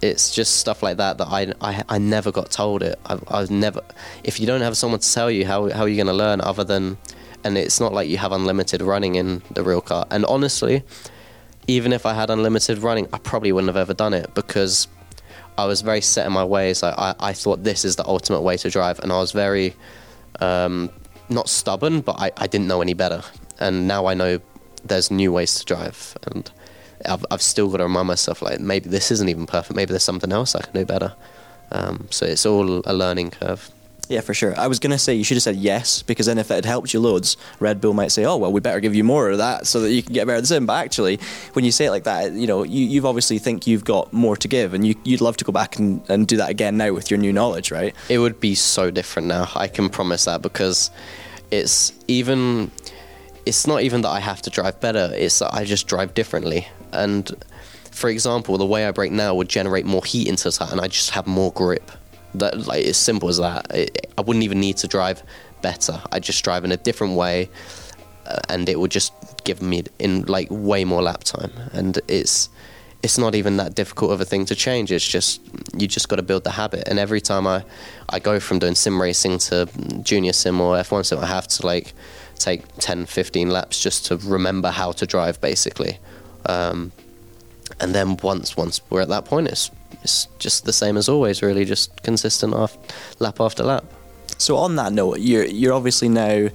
it's 0.00 0.34
just 0.34 0.56
stuff 0.56 0.82
like 0.82 0.98
that 0.98 1.18
that 1.18 1.26
I, 1.28 1.52
I, 1.60 1.84
I 1.88 1.98
never 1.98 2.30
got 2.30 2.50
told 2.50 2.82
it. 2.82 2.98
I, 3.06 3.18
I 3.28 3.40
was 3.40 3.50
never. 3.50 3.82
If 4.24 4.38
you 4.40 4.46
don't 4.46 4.60
have 4.60 4.76
someone 4.76 5.00
to 5.00 5.12
tell 5.12 5.30
you, 5.30 5.46
how 5.46 5.70
how 5.70 5.82
are 5.82 5.88
you 5.88 5.96
going 5.96 6.06
to 6.06 6.12
learn 6.12 6.40
other 6.40 6.64
than? 6.64 6.98
And 7.44 7.56
it's 7.56 7.80
not 7.80 7.92
like 7.92 8.08
you 8.08 8.18
have 8.18 8.32
unlimited 8.32 8.82
running 8.82 9.14
in 9.14 9.42
the 9.52 9.62
real 9.62 9.80
car. 9.80 10.06
And 10.10 10.24
honestly, 10.24 10.82
even 11.68 11.92
if 11.92 12.04
I 12.04 12.14
had 12.14 12.30
unlimited 12.30 12.78
running, 12.78 13.08
I 13.12 13.18
probably 13.18 13.52
wouldn't 13.52 13.68
have 13.68 13.76
ever 13.76 13.94
done 13.94 14.12
it 14.12 14.34
because 14.34 14.88
I 15.56 15.66
was 15.66 15.82
very 15.82 16.00
set 16.00 16.26
in 16.26 16.32
my 16.32 16.44
ways. 16.44 16.82
I, 16.82 17.14
I 17.20 17.32
thought 17.32 17.64
this 17.64 17.84
is 17.84 17.96
the 17.96 18.06
ultimate 18.06 18.40
way 18.40 18.56
to 18.56 18.70
drive, 18.70 18.98
and 19.00 19.12
I 19.12 19.18
was 19.18 19.32
very 19.32 19.74
um, 20.40 20.90
not 21.28 21.48
stubborn, 21.48 22.00
but 22.00 22.18
I, 22.18 22.32
I 22.36 22.46
didn't 22.46 22.68
know 22.68 22.80
any 22.80 22.94
better. 22.94 23.22
And 23.60 23.86
now 23.86 24.06
I 24.06 24.14
know 24.14 24.40
there's 24.84 25.10
new 25.10 25.32
ways 25.32 25.58
to 25.58 25.64
drive, 25.64 26.16
and 26.24 26.50
I've, 27.06 27.24
I've 27.30 27.42
still 27.42 27.68
got 27.68 27.78
to 27.78 27.84
remind 27.84 28.08
myself 28.08 28.42
like 28.42 28.60
maybe 28.60 28.88
this 28.88 29.10
isn't 29.10 29.28
even 29.28 29.46
perfect. 29.46 29.76
Maybe 29.76 29.90
there's 29.90 30.02
something 30.02 30.32
else 30.32 30.54
I 30.54 30.62
can 30.62 30.72
do 30.72 30.84
better. 30.84 31.14
Um, 31.70 32.08
so 32.10 32.26
it's 32.26 32.46
all 32.46 32.82
a 32.84 32.94
learning 32.94 33.30
curve. 33.32 33.70
Yeah, 34.08 34.22
for 34.22 34.32
sure. 34.32 34.58
I 34.58 34.68
was 34.68 34.78
going 34.78 34.92
to 34.92 34.98
say 34.98 35.14
you 35.14 35.22
should 35.22 35.36
have 35.36 35.42
said 35.42 35.56
yes 35.56 36.02
because 36.02 36.24
then 36.26 36.38
if 36.38 36.50
it 36.50 36.54
had 36.54 36.64
helped 36.64 36.94
you 36.94 37.00
loads, 37.00 37.36
Red 37.60 37.78
Bull 37.80 37.92
might 37.92 38.10
say, 38.10 38.24
"Oh, 38.24 38.38
well, 38.38 38.50
we 38.50 38.60
better 38.60 38.80
give 38.80 38.94
you 38.94 39.04
more 39.04 39.28
of 39.28 39.36
that 39.38 39.66
so 39.66 39.80
that 39.80 39.92
you 39.92 40.02
can 40.02 40.14
get 40.14 40.26
better 40.26 40.38
at 40.38 40.40
the 40.40 40.46
sim." 40.46 40.64
But 40.64 40.82
actually, 40.84 41.20
when 41.52 41.66
you 41.66 41.70
say 41.70 41.86
it 41.86 41.90
like 41.90 42.04
that, 42.04 42.32
you 42.32 42.46
know, 42.46 42.62
you, 42.62 42.86
you've 42.86 43.04
obviously 43.04 43.38
think 43.38 43.66
you've 43.66 43.84
got 43.84 44.10
more 44.12 44.34
to 44.36 44.48
give, 44.48 44.72
and 44.72 44.86
you, 44.86 44.94
you'd 45.04 45.20
love 45.20 45.36
to 45.38 45.44
go 45.44 45.52
back 45.52 45.78
and, 45.78 46.02
and 46.08 46.26
do 46.26 46.38
that 46.38 46.48
again 46.48 46.78
now 46.78 46.92
with 46.94 47.10
your 47.10 47.18
new 47.18 47.34
knowledge, 47.34 47.70
right? 47.70 47.94
It 48.08 48.18
would 48.18 48.40
be 48.40 48.54
so 48.54 48.90
different 48.90 49.28
now. 49.28 49.50
I 49.54 49.68
can 49.68 49.90
promise 49.90 50.24
that 50.24 50.40
because 50.40 50.90
it's 51.50 51.92
even. 52.08 52.70
It's 53.44 53.66
not 53.66 53.80
even 53.80 54.02
that 54.02 54.10
I 54.10 54.20
have 54.20 54.42
to 54.42 54.50
drive 54.50 54.78
better. 54.78 55.10
It's 55.14 55.38
that 55.38 55.54
I 55.54 55.64
just 55.64 55.86
drive 55.86 56.12
differently. 56.12 56.68
And 56.92 57.44
for 57.90 58.08
example, 58.08 58.58
the 58.58 58.66
way 58.66 58.86
I 58.86 58.92
brake 58.92 59.12
now 59.12 59.34
would 59.34 59.48
generate 59.48 59.84
more 59.84 60.04
heat 60.04 60.28
into 60.28 60.44
the 60.44 60.52
tire, 60.52 60.68
and 60.70 60.80
I 60.80 60.88
just 60.88 61.10
have 61.10 61.26
more 61.26 61.52
grip. 61.52 61.90
That 62.34 62.66
like 62.66 62.84
it's 62.84 62.98
simple 62.98 63.28
as 63.28 63.38
that. 63.38 63.74
It, 63.74 64.12
I 64.16 64.20
wouldn't 64.20 64.44
even 64.44 64.60
need 64.60 64.76
to 64.78 64.88
drive 64.88 65.22
better. 65.62 66.00
I 66.12 66.20
just 66.20 66.44
drive 66.44 66.64
in 66.64 66.72
a 66.72 66.76
different 66.76 67.14
way, 67.14 67.50
uh, 68.26 68.38
and 68.48 68.68
it 68.68 68.78
would 68.78 68.90
just 68.90 69.12
give 69.44 69.62
me 69.62 69.84
in 69.98 70.22
like 70.22 70.48
way 70.50 70.84
more 70.84 71.02
lap 71.02 71.24
time. 71.24 71.52
And 71.72 71.98
it's 72.08 72.50
it's 73.02 73.16
not 73.16 73.34
even 73.34 73.56
that 73.58 73.74
difficult 73.74 74.10
of 74.12 74.20
a 74.20 74.24
thing 74.24 74.44
to 74.46 74.54
change. 74.54 74.92
It's 74.92 75.06
just 75.06 75.40
you 75.76 75.86
just 75.86 76.08
got 76.08 76.16
to 76.16 76.22
build 76.22 76.44
the 76.44 76.50
habit. 76.50 76.86
And 76.88 76.98
every 76.98 77.20
time 77.20 77.46
I 77.46 77.64
I 78.08 78.18
go 78.18 78.40
from 78.40 78.58
doing 78.58 78.74
sim 78.74 79.00
racing 79.00 79.38
to 79.48 79.68
junior 80.02 80.32
sim 80.32 80.60
or 80.60 80.76
F1 80.76 81.06
sim, 81.06 81.18
I 81.18 81.26
have 81.26 81.48
to 81.48 81.66
like 81.66 81.94
take 82.38 82.62
10, 82.78 83.06
15 83.06 83.50
laps 83.50 83.82
just 83.82 84.06
to 84.06 84.16
remember 84.16 84.70
how 84.70 84.92
to 84.92 85.06
drive, 85.06 85.40
basically. 85.40 85.98
Um, 86.48 86.92
and 87.80 87.94
then 87.94 88.16
once 88.22 88.56
once 88.56 88.80
we're 88.90 89.02
at 89.02 89.08
that 89.08 89.24
point, 89.24 89.48
it's 89.48 89.70
it's 90.02 90.26
just 90.38 90.64
the 90.64 90.72
same 90.72 90.96
as 90.96 91.08
always, 91.08 91.42
really, 91.42 91.64
just 91.64 92.02
consistent 92.02 92.54
off, 92.54 92.76
lap 93.18 93.40
after 93.40 93.62
lap. 93.62 93.84
So 94.38 94.56
on 94.56 94.76
that 94.76 94.92
note, 94.92 95.20
you're 95.20 95.44
you're 95.44 95.74
obviously 95.74 96.08
now 96.08 96.48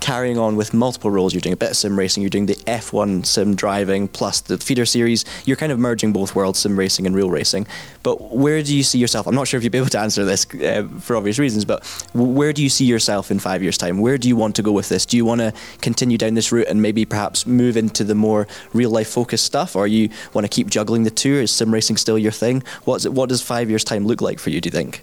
carrying 0.00 0.38
on 0.38 0.56
with 0.56 0.74
multiple 0.74 1.10
roles. 1.10 1.34
You're 1.34 1.40
doing 1.40 1.52
a 1.52 1.56
bit 1.56 1.70
of 1.70 1.76
sim 1.76 1.98
racing, 1.98 2.22
you're 2.22 2.30
doing 2.30 2.46
the 2.46 2.56
F1 2.66 3.26
sim 3.26 3.54
driving, 3.54 4.08
plus 4.08 4.40
the 4.40 4.58
feeder 4.58 4.84
series. 4.84 5.24
You're 5.44 5.56
kind 5.56 5.72
of 5.72 5.78
merging 5.78 6.12
both 6.12 6.34
worlds, 6.34 6.58
sim 6.58 6.78
racing 6.78 7.06
and 7.06 7.14
real 7.14 7.30
racing. 7.30 7.66
But 8.02 8.34
where 8.34 8.62
do 8.62 8.74
you 8.74 8.82
see 8.82 8.98
yourself? 8.98 9.26
I'm 9.26 9.34
not 9.34 9.48
sure 9.48 9.58
if 9.58 9.64
you'll 9.64 9.70
be 9.70 9.78
able 9.78 9.90
to 9.90 10.00
answer 10.00 10.24
this 10.24 10.46
uh, 10.54 10.88
for 11.00 11.16
obvious 11.16 11.38
reasons, 11.38 11.64
but 11.64 11.84
where 12.14 12.52
do 12.52 12.62
you 12.62 12.68
see 12.68 12.84
yourself 12.84 13.30
in 13.30 13.38
five 13.38 13.62
years' 13.62 13.78
time? 13.78 13.98
Where 13.98 14.18
do 14.18 14.28
you 14.28 14.36
want 14.36 14.56
to 14.56 14.62
go 14.62 14.72
with 14.72 14.88
this? 14.88 15.06
Do 15.06 15.16
you 15.16 15.24
want 15.24 15.40
to 15.40 15.52
continue 15.80 16.18
down 16.18 16.34
this 16.34 16.52
route 16.52 16.68
and 16.68 16.80
maybe 16.80 17.04
perhaps 17.04 17.46
move 17.46 17.76
into 17.76 18.04
the 18.04 18.14
more 18.14 18.46
real 18.72 18.90
life 18.90 19.08
focused 19.08 19.44
stuff, 19.44 19.76
or 19.76 19.86
you 19.86 20.08
want 20.32 20.44
to 20.44 20.48
keep 20.48 20.68
juggling 20.68 21.04
the 21.04 21.10
two? 21.10 21.34
Is 21.34 21.50
sim 21.50 21.72
racing 21.72 21.96
still 21.98 22.18
your 22.18 22.32
thing? 22.32 22.62
What's 22.84 23.06
what 23.06 23.28
does 23.28 23.42
five 23.42 23.68
years' 23.68 23.84
time 23.84 24.06
look 24.06 24.20
like 24.20 24.38
for 24.38 24.50
you? 24.50 24.60
Do 24.60 24.68
you 24.68 24.72
think? 24.72 25.02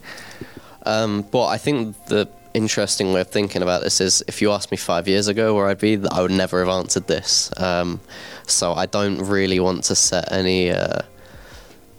Um, 0.87 1.25
well, 1.33 1.43
I 1.43 1.57
think 1.57 2.05
the 2.05 2.29
interesting 2.57 3.13
way 3.13 3.21
of 3.21 3.27
thinking 3.27 3.61
about 3.61 3.83
this 3.83 4.01
is 4.01 4.23
if 4.27 4.41
you 4.41 4.51
asked 4.51 4.71
me 4.71 4.77
five 4.77 5.07
years 5.07 5.27
ago 5.27 5.53
where 5.55 5.67
I'd 5.67 5.79
be, 5.79 6.01
I 6.11 6.21
would 6.21 6.31
never 6.31 6.59
have 6.59 6.69
answered 6.69 7.07
this. 7.07 7.51
Um, 7.57 8.01
so 8.47 8.73
I 8.73 8.87
don't 8.87 9.19
really 9.19 9.59
want 9.59 9.83
to 9.85 9.95
set 9.95 10.31
any 10.31 10.71
uh, 10.71 11.01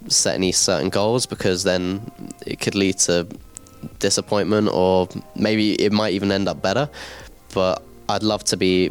set 0.09 0.35
any 0.35 0.53
certain 0.53 0.88
goals 0.88 1.27
because 1.27 1.62
then 1.62 2.11
it 2.44 2.61
could 2.61 2.75
lead 2.75 2.99
to 2.99 3.27
disappointment 3.99 4.68
or 4.73 5.09
maybe 5.37 5.75
it 5.75 5.92
might 5.92 6.12
even 6.12 6.33
end 6.33 6.49
up 6.49 6.61
better. 6.61 6.90
But 7.55 7.83
I'd 8.09 8.23
love 8.23 8.44
to 8.44 8.57
be 8.57 8.90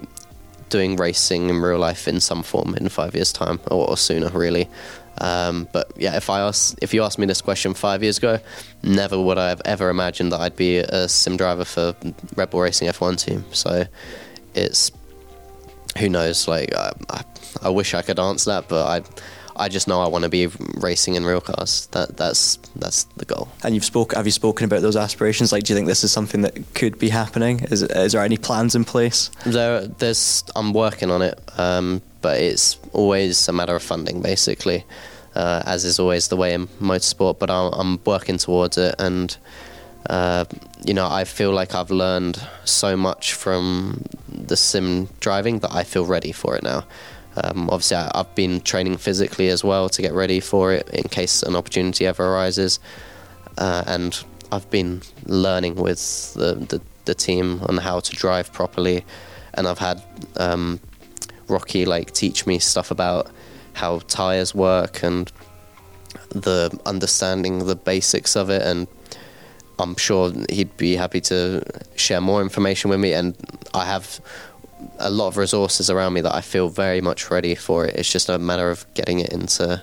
doing 0.70 0.96
racing 0.96 1.50
in 1.50 1.62
real 1.62 1.80
life 1.80 2.08
in 2.08 2.20
some 2.20 2.44
form 2.44 2.76
in 2.76 2.88
five 2.90 3.14
years' 3.14 3.34
time 3.34 3.60
or, 3.70 3.90
or 3.90 3.98
sooner, 3.98 4.30
really. 4.30 4.70
Um, 5.20 5.68
but 5.72 5.92
yeah, 5.98 6.16
if 6.16 6.30
I 6.30 6.42
ask, 6.42 6.78
if 6.82 6.94
you 6.94 7.04
asked 7.04 7.20
me 7.20 7.26
this 7.26 7.42
question 7.42 7.74
five 7.74 8.04
years 8.04 8.18
ago, 8.18 8.40
never 8.84 9.20
would 9.20 9.38
I 9.38 9.50
have 9.50 9.62
ever 9.66 9.90
imagined 9.90 10.32
that 10.32 10.42
I'd 10.42 10.56
be 10.56 10.78
a 10.78 11.08
sim 11.08 11.38
driver 11.38 11.66
for 11.66 11.96
Red 12.36 12.50
Bull 12.50 12.62
Racing 12.62 12.88
F1 12.88 13.24
team. 13.24 13.46
So 13.52 13.86
it's 14.54 14.92
who 15.98 16.10
knows. 16.10 16.48
Like 16.48 16.76
I, 16.76 16.92
I, 17.10 17.24
I 17.64 17.70
wish 17.70 17.94
I 17.94 18.02
could 18.02 18.20
answer 18.20 18.52
that, 18.52 18.68
but 18.68 18.86
I, 18.88 19.64
I 19.66 19.70
just 19.70 19.88
know 19.88 20.02
I 20.02 20.08
want 20.08 20.24
to 20.24 20.30
be 20.30 20.48
racing 20.76 21.16
in 21.16 21.26
real 21.26 21.42
cars. 21.42 21.88
That 21.88 22.16
that's 22.16 22.58
that's 22.76 23.04
the 23.18 23.26
goal. 23.26 23.50
And 23.64 23.74
you've 23.74 23.86
spoke. 23.86 24.14
Have 24.14 24.26
you 24.26 24.32
spoken 24.32 24.66
about 24.66 24.82
those 24.82 24.96
aspirations? 24.96 25.52
Like, 25.52 25.64
do 25.64 25.74
you 25.74 25.78
think 25.78 25.88
this 25.88 26.04
is 26.04 26.12
something 26.12 26.42
that 26.42 26.74
could 26.76 27.00
be 27.00 27.10
happening? 27.10 27.62
Is 27.72 27.82
is 27.82 28.12
there 28.12 28.22
any 28.24 28.38
plans 28.38 28.76
in 28.76 28.86
place? 28.86 29.32
There, 29.46 29.88
there's. 29.88 30.44
I'm 30.56 30.74
working 30.74 31.10
on 31.10 31.22
it, 31.22 31.40
um, 31.58 32.02
but 32.28 32.42
it's 32.42 32.78
always 32.92 33.48
a 33.48 33.54
matter 33.54 33.74
of 33.74 33.82
funding, 33.82 34.22
basically, 34.22 34.84
uh, 35.34 35.64
as 35.66 35.86
is 35.86 35.98
always 35.98 36.28
the 36.28 36.36
way 36.36 36.54
in 36.54 36.68
motorsport. 36.92 37.40
But 37.40 37.50
I'm, 37.50 37.72
I'm 37.72 38.00
working 38.04 38.38
towards 38.38 38.78
it, 38.78 38.96
and 39.00 39.38
uh, 40.10 40.44
you 40.86 40.94
know, 40.94 41.08
I 41.10 41.24
feel 41.24 41.54
like 41.54 41.74
I've 41.74 41.90
learned 41.90 42.38
so 42.66 42.98
much 42.98 43.34
from 43.34 44.04
the 44.28 44.58
sim 44.58 45.08
driving 45.22 45.60
that 45.60 45.74
I 45.74 45.86
feel 45.86 46.06
ready 46.06 46.34
for 46.34 46.58
it 46.58 46.64
now. 46.64 46.84
Um, 47.42 47.70
obviously, 47.70 47.96
I, 47.96 48.12
I've 48.14 48.36
been 48.36 48.60
training 48.60 48.98
physically 48.98 49.48
as 49.48 49.64
well 49.64 49.88
to 49.88 50.02
get 50.02 50.12
ready 50.12 50.42
for 50.42 50.74
it 50.74 50.90
in 50.90 51.04
case 51.04 51.44
an 51.44 51.56
opportunity 51.56 52.06
ever 52.06 52.26
arises, 52.26 52.82
uh, 53.58 53.86
and 53.88 54.22
I've 54.52 54.70
been 54.70 55.02
learning 55.28 55.76
with 55.76 56.34
the, 56.34 56.56
the, 56.56 56.82
the 57.06 57.16
team 57.16 57.62
on 57.70 57.78
how 57.78 58.02
to 58.02 58.12
drive 58.12 58.52
properly, 58.52 59.06
and 59.54 59.66
I've 59.66 59.80
had 59.80 60.04
um, 60.36 60.82
Rocky 61.48 61.86
like 61.86 62.12
teach 62.12 62.46
me 62.46 62.60
stuff 62.60 62.92
about 62.92 63.30
how 63.74 64.00
tires 64.08 64.56
work 64.56 65.04
and 65.04 65.32
the 66.30 66.78
understanding 66.86 67.66
the 67.66 67.76
basics 67.76 68.36
of 68.36 68.50
it 68.50 68.62
and 68.62 68.88
I'm 69.80 69.96
sure 69.96 70.34
he'd 70.50 70.76
be 70.78 70.96
happy 70.96 71.22
to 71.22 71.64
share 71.96 72.22
more 72.22 72.42
information 72.42 72.90
with 72.90 73.00
me 73.00 73.14
and 73.14 73.36
I 73.74 73.86
have 73.86 74.20
a 75.00 75.10
lot 75.10 75.28
of 75.28 75.38
resources 75.38 75.90
around 75.90 76.14
me 76.14 76.22
that 76.22 76.34
I 76.34 76.42
feel 76.42 76.70
very 76.70 77.02
much 77.02 77.30
ready 77.30 77.56
for 77.56 77.86
it. 77.86 77.96
It's 77.96 78.12
just 78.12 78.30
a 78.30 78.40
matter 78.40 78.70
of 78.70 78.86
getting 78.94 79.20
it 79.20 79.32
into 79.32 79.82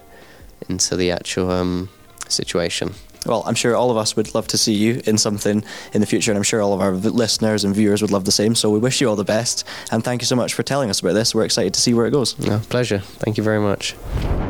into 0.69 0.97
the 0.97 1.11
actual 1.11 1.51
um, 1.51 1.91
situation. 2.29 2.95
Well, 3.27 3.43
I'm 3.47 3.55
sure 3.55 3.75
all 3.75 3.91
of 3.91 3.97
us 3.97 4.17
would 4.17 4.35
love 4.35 4.47
to 4.49 4.59
see 4.59 4.75
you 4.75 5.01
in 5.07 5.19
something 5.19 5.65
in 5.93 6.01
the 6.01 6.07
future, 6.07 6.31
and 6.31 6.37
I'm 6.37 6.43
sure 6.43 6.61
all 6.61 6.73
of 6.75 6.81
our 6.81 6.93
listeners 6.93 7.65
and 7.65 7.75
viewers 7.75 8.03
would 8.03 8.11
love 8.11 8.25
the 8.25 8.33
same. 8.33 8.55
So 8.55 8.71
we 8.71 8.79
wish 8.79 9.01
you 9.01 9.09
all 9.09 9.17
the 9.17 9.25
best, 9.25 9.67
and 9.91 10.03
thank 10.05 10.23
you 10.23 10.27
so 10.27 10.37
much 10.37 10.55
for 10.55 10.63
telling 10.63 10.91
us 10.91 11.01
about 11.01 11.15
this. 11.15 11.35
We're 11.35 11.45
excited 11.45 11.75
to 11.75 11.81
see 11.81 11.95
where 11.95 12.07
it 12.07 12.11
goes. 12.11 12.39
No, 12.39 12.59
pleasure. 12.69 12.99
Thank 12.99 13.37
you 13.37 13.43
very 13.43 13.61
much. 13.61 13.97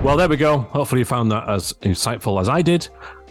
Well, 0.03 0.17
there 0.17 0.29
we 0.29 0.37
go. 0.37 0.59
Hopefully, 0.59 1.01
you 1.01 1.05
found 1.05 1.31
that 1.33 1.49
as 1.49 1.73
insightful 1.83 2.41
as 2.41 2.49
I 2.49 2.63
did. 2.63 2.89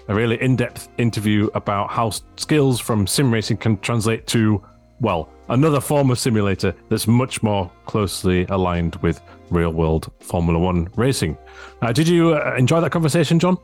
A 0.09 0.13
really 0.13 0.41
in 0.41 0.57
depth 0.57 0.89
interview 0.97 1.49
about 1.53 1.89
how 1.89 2.11
skills 2.35 2.81
from 2.81 3.07
sim 3.07 3.33
racing 3.33 3.55
can 3.55 3.77
translate 3.79 4.27
to, 4.27 4.61
well, 4.99 5.29
another 5.47 5.79
form 5.79 6.11
of 6.11 6.19
simulator 6.19 6.75
that's 6.89 7.07
much 7.07 7.41
more 7.41 7.71
closely 7.85 8.45
aligned 8.49 8.97
with 8.97 9.21
real 9.49 9.71
world 9.71 10.11
Formula 10.19 10.59
One 10.59 10.89
racing. 10.97 11.37
Uh, 11.81 11.93
did 11.93 12.07
you 12.07 12.33
uh, 12.33 12.55
enjoy 12.57 12.81
that 12.81 12.91
conversation, 12.91 13.39
John? 13.39 13.57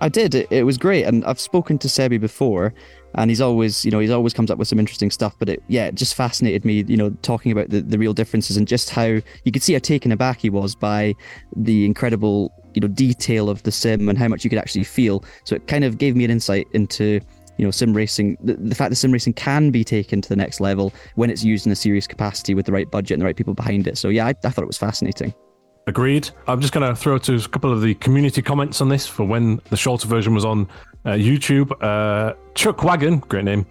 I 0.00 0.08
did. 0.08 0.34
It, 0.34 0.50
it 0.50 0.64
was 0.64 0.78
great, 0.78 1.04
and 1.04 1.24
I've 1.24 1.40
spoken 1.40 1.78
to 1.78 1.88
Sebi 1.88 2.20
before, 2.20 2.74
and 3.14 3.30
he's 3.30 3.40
always, 3.40 3.84
you 3.84 3.90
know, 3.90 4.00
he's 4.00 4.10
always 4.10 4.34
comes 4.34 4.50
up 4.50 4.58
with 4.58 4.68
some 4.68 4.78
interesting 4.78 5.10
stuff. 5.10 5.34
But 5.38 5.48
it, 5.48 5.62
yeah, 5.68 5.86
it 5.86 5.94
just 5.94 6.14
fascinated 6.14 6.64
me, 6.64 6.84
you 6.86 6.96
know, 6.96 7.10
talking 7.22 7.52
about 7.52 7.70
the, 7.70 7.80
the 7.80 7.98
real 7.98 8.12
differences 8.12 8.56
and 8.56 8.66
just 8.66 8.90
how 8.90 9.04
you 9.04 9.52
could 9.52 9.62
see 9.62 9.72
how 9.72 9.78
taken 9.78 10.12
aback 10.12 10.40
he 10.40 10.50
was 10.50 10.74
by 10.74 11.14
the 11.56 11.84
incredible, 11.84 12.52
you 12.74 12.80
know, 12.80 12.88
detail 12.88 13.48
of 13.48 13.62
the 13.62 13.72
sim 13.72 14.08
and 14.08 14.18
how 14.18 14.28
much 14.28 14.44
you 14.44 14.50
could 14.50 14.58
actually 14.58 14.84
feel. 14.84 15.24
So 15.44 15.54
it 15.54 15.66
kind 15.68 15.84
of 15.84 15.98
gave 15.98 16.16
me 16.16 16.24
an 16.24 16.30
insight 16.30 16.66
into 16.72 17.20
you 17.56 17.64
know 17.64 17.70
sim 17.70 17.94
racing 17.94 18.36
the, 18.42 18.54
the, 18.54 18.74
fact 18.74 18.90
that 18.90 18.96
sim 18.96 19.12
racing 19.12 19.32
can 19.32 19.70
be 19.70 19.84
taken 19.84 20.20
to 20.20 20.28
the 20.28 20.34
next 20.34 20.60
level 20.60 20.92
when 21.14 21.30
it's 21.30 21.44
used 21.44 21.66
in 21.66 21.72
a 21.72 21.76
serious 21.76 22.04
capacity 22.04 22.52
with 22.52 22.66
the 22.66 22.72
right 22.72 22.90
budget 22.90 23.12
and 23.12 23.22
the 23.22 23.24
right 23.24 23.36
people 23.36 23.54
behind 23.54 23.86
it 23.86 23.96
so 23.96 24.08
yeah 24.08 24.26
i, 24.26 24.30
I 24.30 24.50
thought 24.50 24.62
it 24.62 24.66
was 24.66 24.76
fascinating 24.76 25.32
Agreed. 25.86 26.30
I'm 26.48 26.60
just 26.60 26.72
going 26.72 26.88
to 26.88 26.96
throw 26.96 27.18
to 27.18 27.36
a 27.36 27.40
couple 27.40 27.70
of 27.72 27.82
the 27.82 27.94
community 27.96 28.40
comments 28.40 28.80
on 28.80 28.88
this 28.88 29.06
for 29.06 29.24
when 29.24 29.60
the 29.70 29.76
shorter 29.76 30.08
version 30.08 30.34
was 30.34 30.44
on 30.44 30.68
uh, 31.04 31.10
YouTube. 31.10 31.72
Uh, 31.82 32.34
Chuck 32.54 32.82
Wagon, 32.82 33.18
great 33.18 33.44
name, 33.44 33.66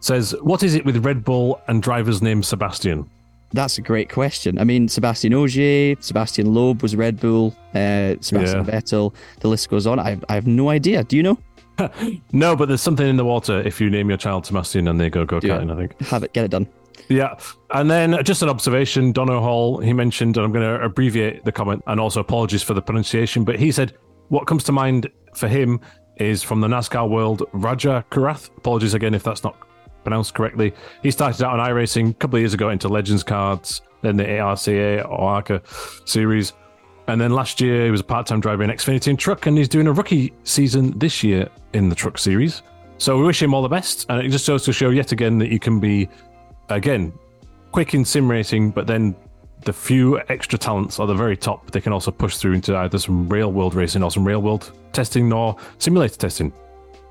says, 0.00 0.34
What 0.42 0.62
is 0.62 0.74
it 0.74 0.84
with 0.84 1.04
Red 1.04 1.24
Bull 1.24 1.60
and 1.66 1.82
drivers 1.82 2.22
named 2.22 2.44
Sebastian? 2.44 3.10
That's 3.52 3.78
a 3.78 3.80
great 3.80 4.10
question. 4.10 4.58
I 4.58 4.64
mean, 4.64 4.88
Sebastian 4.88 5.32
Ogier, 5.34 5.96
Sebastian 6.00 6.52
Loeb 6.52 6.82
was 6.82 6.94
Red 6.94 7.18
Bull, 7.18 7.54
uh, 7.74 8.14
Sebastian 8.20 8.64
yeah. 8.64 8.70
Vettel, 8.70 9.14
the 9.40 9.48
list 9.48 9.68
goes 9.68 9.86
on. 9.86 9.98
I 9.98 10.10
have, 10.10 10.24
I 10.28 10.34
have 10.34 10.46
no 10.46 10.68
idea. 10.68 11.04
Do 11.04 11.16
you 11.16 11.22
know? 11.22 11.38
no, 12.32 12.56
but 12.56 12.68
there's 12.68 12.80
something 12.80 13.06
in 13.06 13.16
the 13.16 13.24
water 13.24 13.60
if 13.60 13.80
you 13.80 13.90
name 13.90 14.08
your 14.08 14.18
child 14.18 14.46
Sebastian 14.46 14.88
and 14.88 15.00
they 15.00 15.10
go 15.10 15.24
go 15.24 15.40
karting, 15.40 15.72
I 15.72 15.76
think. 15.76 16.00
Have 16.08 16.22
it, 16.22 16.32
get 16.32 16.44
it 16.44 16.50
done. 16.50 16.66
Yeah. 17.08 17.38
And 17.70 17.90
then 17.90 18.22
just 18.24 18.42
an 18.42 18.48
observation 18.48 19.12
Dono 19.12 19.40
Hall, 19.40 19.78
he 19.78 19.92
mentioned, 19.92 20.36
and 20.36 20.44
I'm 20.44 20.52
going 20.52 20.66
to 20.66 20.84
abbreviate 20.84 21.44
the 21.44 21.52
comment 21.52 21.82
and 21.86 22.00
also 22.00 22.20
apologies 22.20 22.62
for 22.62 22.74
the 22.74 22.82
pronunciation, 22.82 23.44
but 23.44 23.58
he 23.58 23.72
said 23.72 23.94
what 24.28 24.46
comes 24.46 24.64
to 24.64 24.72
mind 24.72 25.08
for 25.34 25.48
him 25.48 25.80
is 26.16 26.42
from 26.42 26.60
the 26.60 26.68
NASCAR 26.68 27.08
world, 27.08 27.42
Rajah 27.52 28.04
Caruth. 28.10 28.50
Apologies 28.56 28.94
again 28.94 29.14
if 29.14 29.22
that's 29.22 29.44
not 29.44 29.56
pronounced 30.02 30.34
correctly. 30.34 30.72
He 31.02 31.10
started 31.10 31.44
out 31.44 31.58
on 31.58 31.68
iRacing 31.68 32.10
a 32.10 32.14
couple 32.14 32.36
of 32.36 32.42
years 32.42 32.54
ago 32.54 32.70
into 32.70 32.88
Legends 32.88 33.22
cards, 33.22 33.82
then 34.02 34.16
the 34.16 34.38
ARCA 34.38 35.02
or 35.02 35.20
ARCA 35.30 35.62
series. 36.04 36.52
And 37.08 37.20
then 37.20 37.32
last 37.32 37.60
year, 37.60 37.84
he 37.84 37.90
was 37.90 38.00
a 38.00 38.04
part 38.04 38.26
time 38.26 38.40
driver 38.40 38.62
in 38.62 38.70
Xfinity 38.70 39.08
and 39.08 39.18
Truck, 39.18 39.46
and 39.46 39.56
he's 39.56 39.68
doing 39.68 39.86
a 39.86 39.92
rookie 39.92 40.32
season 40.44 40.98
this 40.98 41.22
year 41.22 41.48
in 41.72 41.88
the 41.88 41.94
Truck 41.94 42.18
series. 42.18 42.62
So 42.98 43.18
we 43.18 43.24
wish 43.24 43.42
him 43.42 43.54
all 43.54 43.62
the 43.62 43.68
best. 43.68 44.06
And 44.08 44.24
it 44.24 44.30
just 44.30 44.46
goes 44.46 44.64
to 44.64 44.72
show 44.72 44.90
yet 44.90 45.12
again 45.12 45.38
that 45.38 45.50
you 45.50 45.58
can 45.58 45.78
be 45.78 46.08
again, 46.68 47.12
quick 47.72 47.94
in 47.94 48.04
sim 48.04 48.30
racing, 48.30 48.70
but 48.70 48.86
then 48.86 49.14
the 49.64 49.72
few 49.72 50.20
extra 50.28 50.58
talents 50.58 51.00
are 51.00 51.06
the 51.06 51.14
very 51.14 51.36
top. 51.36 51.70
They 51.72 51.80
can 51.80 51.92
also 51.92 52.10
push 52.10 52.36
through 52.36 52.52
into 52.52 52.76
either 52.76 52.98
some 52.98 53.28
real 53.28 53.52
world 53.52 53.74
racing 53.74 54.02
or 54.02 54.10
some 54.10 54.24
real 54.24 54.40
world 54.40 54.72
testing 54.92 55.32
or 55.32 55.56
simulator 55.78 56.16
testing. 56.16 56.52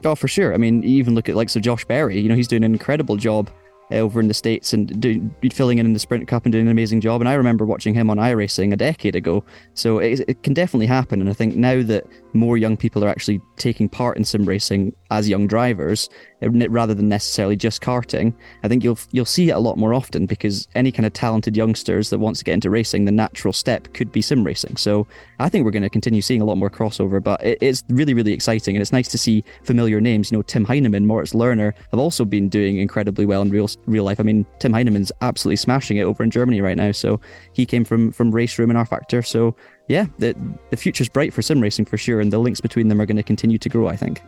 Oh, 0.03 0.15
for 0.15 0.27
sure. 0.27 0.53
I 0.53 0.57
mean, 0.57 0.83
even 0.83 1.15
look 1.15 1.29
at 1.29 1.35
like 1.35 1.49
so 1.49 1.59
Josh 1.59 1.85
Berry. 1.85 2.19
You 2.19 2.29
know, 2.29 2.35
he's 2.35 2.47
doing 2.47 2.63
an 2.63 2.73
incredible 2.73 3.17
job 3.17 3.49
uh, 3.91 3.95
over 3.95 4.19
in 4.19 4.27
the 4.27 4.33
states 4.33 4.73
and 4.73 4.99
doing 4.99 5.33
filling 5.51 5.77
in 5.77 5.85
in 5.85 5.93
the 5.93 5.99
sprint 5.99 6.27
cup 6.27 6.45
and 6.45 6.51
doing 6.51 6.65
an 6.65 6.71
amazing 6.71 7.01
job. 7.01 7.21
And 7.21 7.29
I 7.29 7.33
remember 7.33 7.65
watching 7.65 7.93
him 7.93 8.09
on 8.09 8.17
iRacing 8.17 8.73
a 8.73 8.75
decade 8.75 9.15
ago. 9.15 9.43
So 9.73 9.99
it, 9.99 10.21
it 10.27 10.43
can 10.43 10.53
definitely 10.53 10.87
happen. 10.87 11.21
And 11.21 11.29
I 11.29 11.33
think 11.33 11.55
now 11.55 11.81
that 11.83 12.05
more 12.33 12.57
young 12.57 12.77
people 12.77 13.03
are 13.03 13.09
actually 13.09 13.41
taking 13.57 13.89
part 13.89 14.17
in 14.17 14.23
sim 14.23 14.45
racing 14.45 14.95
as 15.11 15.29
young 15.29 15.47
drivers, 15.47 16.09
Uh, 16.45 16.49
rather 16.69 16.93
than 16.93 17.10
necessarily 17.10 17.55
just 17.55 17.81
karting. 17.81 18.34
I 18.63 18.67
think 18.67 18.84
you'll 18.84 18.99
you'll 19.12 19.25
see 19.25 19.49
it 19.49 19.53
a 19.53 19.60
lot 19.60 19.77
more 19.77 19.93
often 19.93 20.25
because 20.25 20.67
any 20.75 20.91
kind 20.91 21.05
of 21.05 21.13
talented 21.13 21.58
youngsters 21.58 22.10
that 22.10 22.19
wants 22.19 22.39
to 22.39 22.45
get 22.45 22.53
into 22.53 22.69
racing, 22.69 23.05
the 23.05 23.12
natural 23.12 23.53
step 23.53 23.93
could 23.93 24.12
be 24.12 24.21
sim 24.21 24.43
racing. 24.43 24.77
So 24.77 25.08
I 25.39 25.49
think 25.49 25.65
we're 25.65 25.71
going 25.71 25.84
to 25.84 25.89
continue 25.89 26.21
seeing 26.21 26.41
a 26.41 26.45
lot 26.45 26.58
more 26.58 26.69
crossover. 26.69 27.23
But 27.23 27.43
it, 27.43 27.58
it's 27.62 27.84
really 27.89 28.13
really 28.13 28.34
exciting, 28.34 28.75
and 28.75 28.81
it's 28.81 28.91
nice 28.91 29.08
to 29.10 29.17
see 29.17 29.43
familiar 29.63 29.99
names. 29.99 30.31
You 30.31 30.38
know, 30.38 30.41
Tim 30.41 30.65
Heinemann, 30.65 31.05
Moritz 31.08 31.34
Löhner 31.34 31.73
have 31.91 31.99
also 31.99 32.25
been 32.25 32.49
doing 32.49 32.77
incredibly 32.77 33.25
well 33.25 33.41
in 33.41 33.49
real 33.49 33.69
real 33.86 34.03
life. 34.03 34.19
I 34.19 34.23
mean, 34.23 34.45
Tim 34.60 34.73
Heinemann's 34.73 35.12
absolutely 35.21 35.58
smashing 35.58 35.97
it 35.97 36.03
over 36.03 36.23
in 36.23 36.31
Germany 36.31 36.62
right 36.62 36.77
now. 36.77 36.91
So 36.91 37.19
he 37.53 37.65
came 37.65 37.86
from 37.86 38.12
from 38.12 38.31
RaceRoom 38.31 38.69
and 38.69 38.88
rFactor. 38.88 39.25
So 39.25 39.55
yeah, 39.88 40.05
the 40.19 40.36
the 40.69 40.77
future's 40.77 41.10
bright 41.10 41.34
for 41.34 41.41
sim 41.41 41.60
racing 41.60 41.86
for 41.86 41.97
sure, 41.97 42.19
and 42.19 42.31
the 42.31 42.39
links 42.39 42.62
between 42.62 42.88
them 42.88 43.01
are 43.01 43.05
going 43.05 43.17
to 43.17 43.23
continue 43.23 43.58
to 43.58 43.69
grow. 43.69 43.88
I 43.88 43.95
think. 43.95 44.21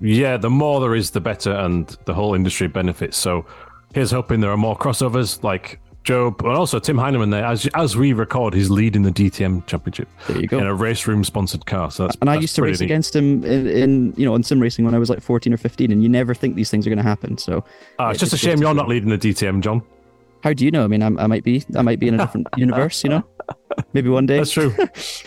Yeah, 0.00 0.36
the 0.36 0.50
more 0.50 0.80
there 0.80 0.94
is, 0.94 1.10
the 1.10 1.20
better, 1.20 1.52
and 1.52 1.86
the 2.04 2.14
whole 2.14 2.34
industry 2.34 2.68
benefits. 2.68 3.16
So 3.16 3.46
here's 3.94 4.10
hoping 4.10 4.40
there 4.40 4.50
are 4.50 4.56
more 4.56 4.76
crossovers 4.76 5.42
like 5.42 5.80
Job, 6.04 6.42
and 6.42 6.52
also 6.52 6.78
Tim 6.78 6.98
Heinemann 6.98 7.30
there. 7.30 7.44
As 7.44 7.66
as 7.74 7.96
we 7.96 8.12
record, 8.12 8.52
he's 8.52 8.68
leading 8.68 9.02
the 9.02 9.10
DTM 9.10 9.66
championship. 9.66 10.06
There 10.28 10.38
you 10.38 10.46
go. 10.46 10.58
In 10.58 10.66
a 10.66 10.74
RaceRoom 10.74 11.24
sponsored 11.24 11.64
car. 11.64 11.90
So 11.90 12.04
that's, 12.04 12.16
and 12.20 12.28
I 12.28 12.34
that's 12.34 12.42
used 12.42 12.56
to 12.56 12.62
race 12.62 12.80
neat. 12.80 12.86
against 12.86 13.16
him 13.16 13.42
in, 13.44 13.66
in, 13.66 14.14
you 14.16 14.26
know 14.26 14.34
in 14.34 14.42
sim 14.42 14.60
racing 14.60 14.84
when 14.84 14.94
I 14.94 14.98
was 14.98 15.08
like 15.08 15.22
14 15.22 15.54
or 15.54 15.56
15, 15.56 15.90
and 15.90 16.02
you 16.02 16.10
never 16.10 16.34
think 16.34 16.56
these 16.56 16.70
things 16.70 16.86
are 16.86 16.90
going 16.90 16.98
to 16.98 17.02
happen. 17.02 17.38
So 17.38 17.64
uh, 17.98 18.08
it's 18.08 18.20
just 18.20 18.34
a 18.34 18.36
shame 18.36 18.60
you're 18.60 18.74
not 18.74 18.86
leading 18.86 19.08
the 19.08 19.18
DTM, 19.18 19.62
John. 19.62 19.82
How 20.42 20.52
do 20.52 20.66
you 20.66 20.70
know? 20.70 20.84
I 20.84 20.88
mean, 20.88 21.02
I, 21.02 21.06
I 21.06 21.26
might 21.26 21.42
be. 21.42 21.64
I 21.74 21.80
might 21.80 21.98
be 21.98 22.08
in 22.08 22.14
a 22.14 22.18
different 22.26 22.48
universe. 22.58 23.02
You 23.02 23.08
know, 23.08 23.24
maybe 23.92 24.08
one 24.08 24.26
day. 24.26 24.38
That's 24.38 24.52
true. 24.52 24.74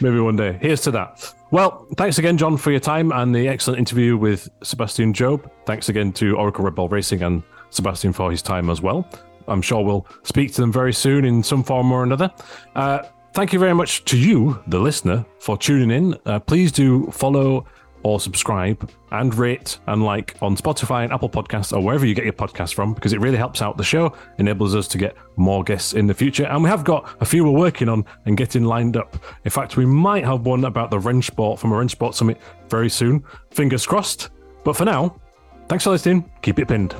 maybe 0.01 0.19
one 0.19 0.35
day. 0.35 0.57
Here's 0.61 0.81
to 0.81 0.91
that. 0.91 1.33
Well, 1.51 1.87
thanks 1.95 2.17
again, 2.17 2.37
John, 2.37 2.57
for 2.57 2.71
your 2.71 2.79
time 2.79 3.11
and 3.11 3.33
the 3.33 3.47
excellent 3.47 3.79
interview 3.79 4.17
with 4.17 4.49
Sebastian 4.63 5.13
Job. 5.13 5.49
Thanks 5.65 5.89
again 5.89 6.11
to 6.13 6.35
Oracle 6.35 6.65
Red 6.65 6.75
Bull 6.75 6.89
Racing 6.89 7.23
and 7.23 7.43
Sebastian 7.69 8.13
for 8.13 8.29
his 8.31 8.41
time 8.41 8.69
as 8.69 8.81
well. 8.81 9.07
I'm 9.47 9.61
sure 9.61 9.83
we'll 9.83 10.05
speak 10.23 10.53
to 10.53 10.61
them 10.61 10.71
very 10.71 10.93
soon 10.93 11.23
in 11.23 11.41
some 11.41 11.63
form 11.63 11.91
or 11.91 12.03
another. 12.03 12.31
Uh, 12.75 13.03
thank 13.33 13.53
you 13.53 13.59
very 13.59 13.73
much 13.73 14.03
to 14.05 14.17
you, 14.17 14.61
the 14.67 14.79
listener, 14.79 15.25
for 15.39 15.57
tuning 15.57 15.91
in. 15.91 16.19
Uh, 16.25 16.39
please 16.39 16.71
do 16.71 17.09
follow 17.11 17.65
or 18.07 18.21
subscribe 18.21 18.89
and 19.11 19.35
rate 19.35 19.79
and 19.87 20.01
like 20.01 20.35
on 20.41 20.55
Spotify 20.55 21.03
and 21.03 21.11
Apple 21.11 21.29
Podcasts 21.29 21.75
or 21.75 21.83
wherever 21.83 22.05
you 22.05 22.15
get 22.15 22.23
your 22.23 22.33
podcast 22.33 22.73
from 22.73 22.93
because 22.93 23.11
it 23.11 23.19
really 23.19 23.37
helps 23.37 23.61
out 23.61 23.75
the 23.75 23.83
show, 23.83 24.15
enables 24.37 24.73
us 24.75 24.87
to 24.87 24.97
get 24.97 25.15
more 25.35 25.61
guests 25.61 25.93
in 25.93 26.07
the 26.07 26.13
future. 26.13 26.45
And 26.45 26.63
we 26.63 26.69
have 26.69 26.85
got 26.85 27.17
a 27.19 27.25
few 27.25 27.43
we're 27.43 27.51
working 27.51 27.89
on 27.89 28.05
and 28.25 28.37
getting 28.37 28.63
lined 28.63 28.95
up. 28.95 29.17
In 29.43 29.51
fact, 29.51 29.75
we 29.75 29.85
might 29.85 30.23
have 30.23 30.45
one 30.45 30.63
about 30.63 30.89
the 30.89 30.97
Rennsport 30.97 31.59
from 31.59 31.73
a 31.73 31.75
Rennsport 31.75 32.13
Summit 32.13 32.39
very 32.69 32.89
soon. 32.89 33.25
Fingers 33.51 33.85
crossed. 33.85 34.29
But 34.63 34.77
for 34.77 34.85
now, 34.85 35.19
thanks 35.67 35.83
for 35.83 35.89
listening. 35.89 36.31
Keep 36.41 36.59
it 36.59 36.69
pinned. 36.69 36.95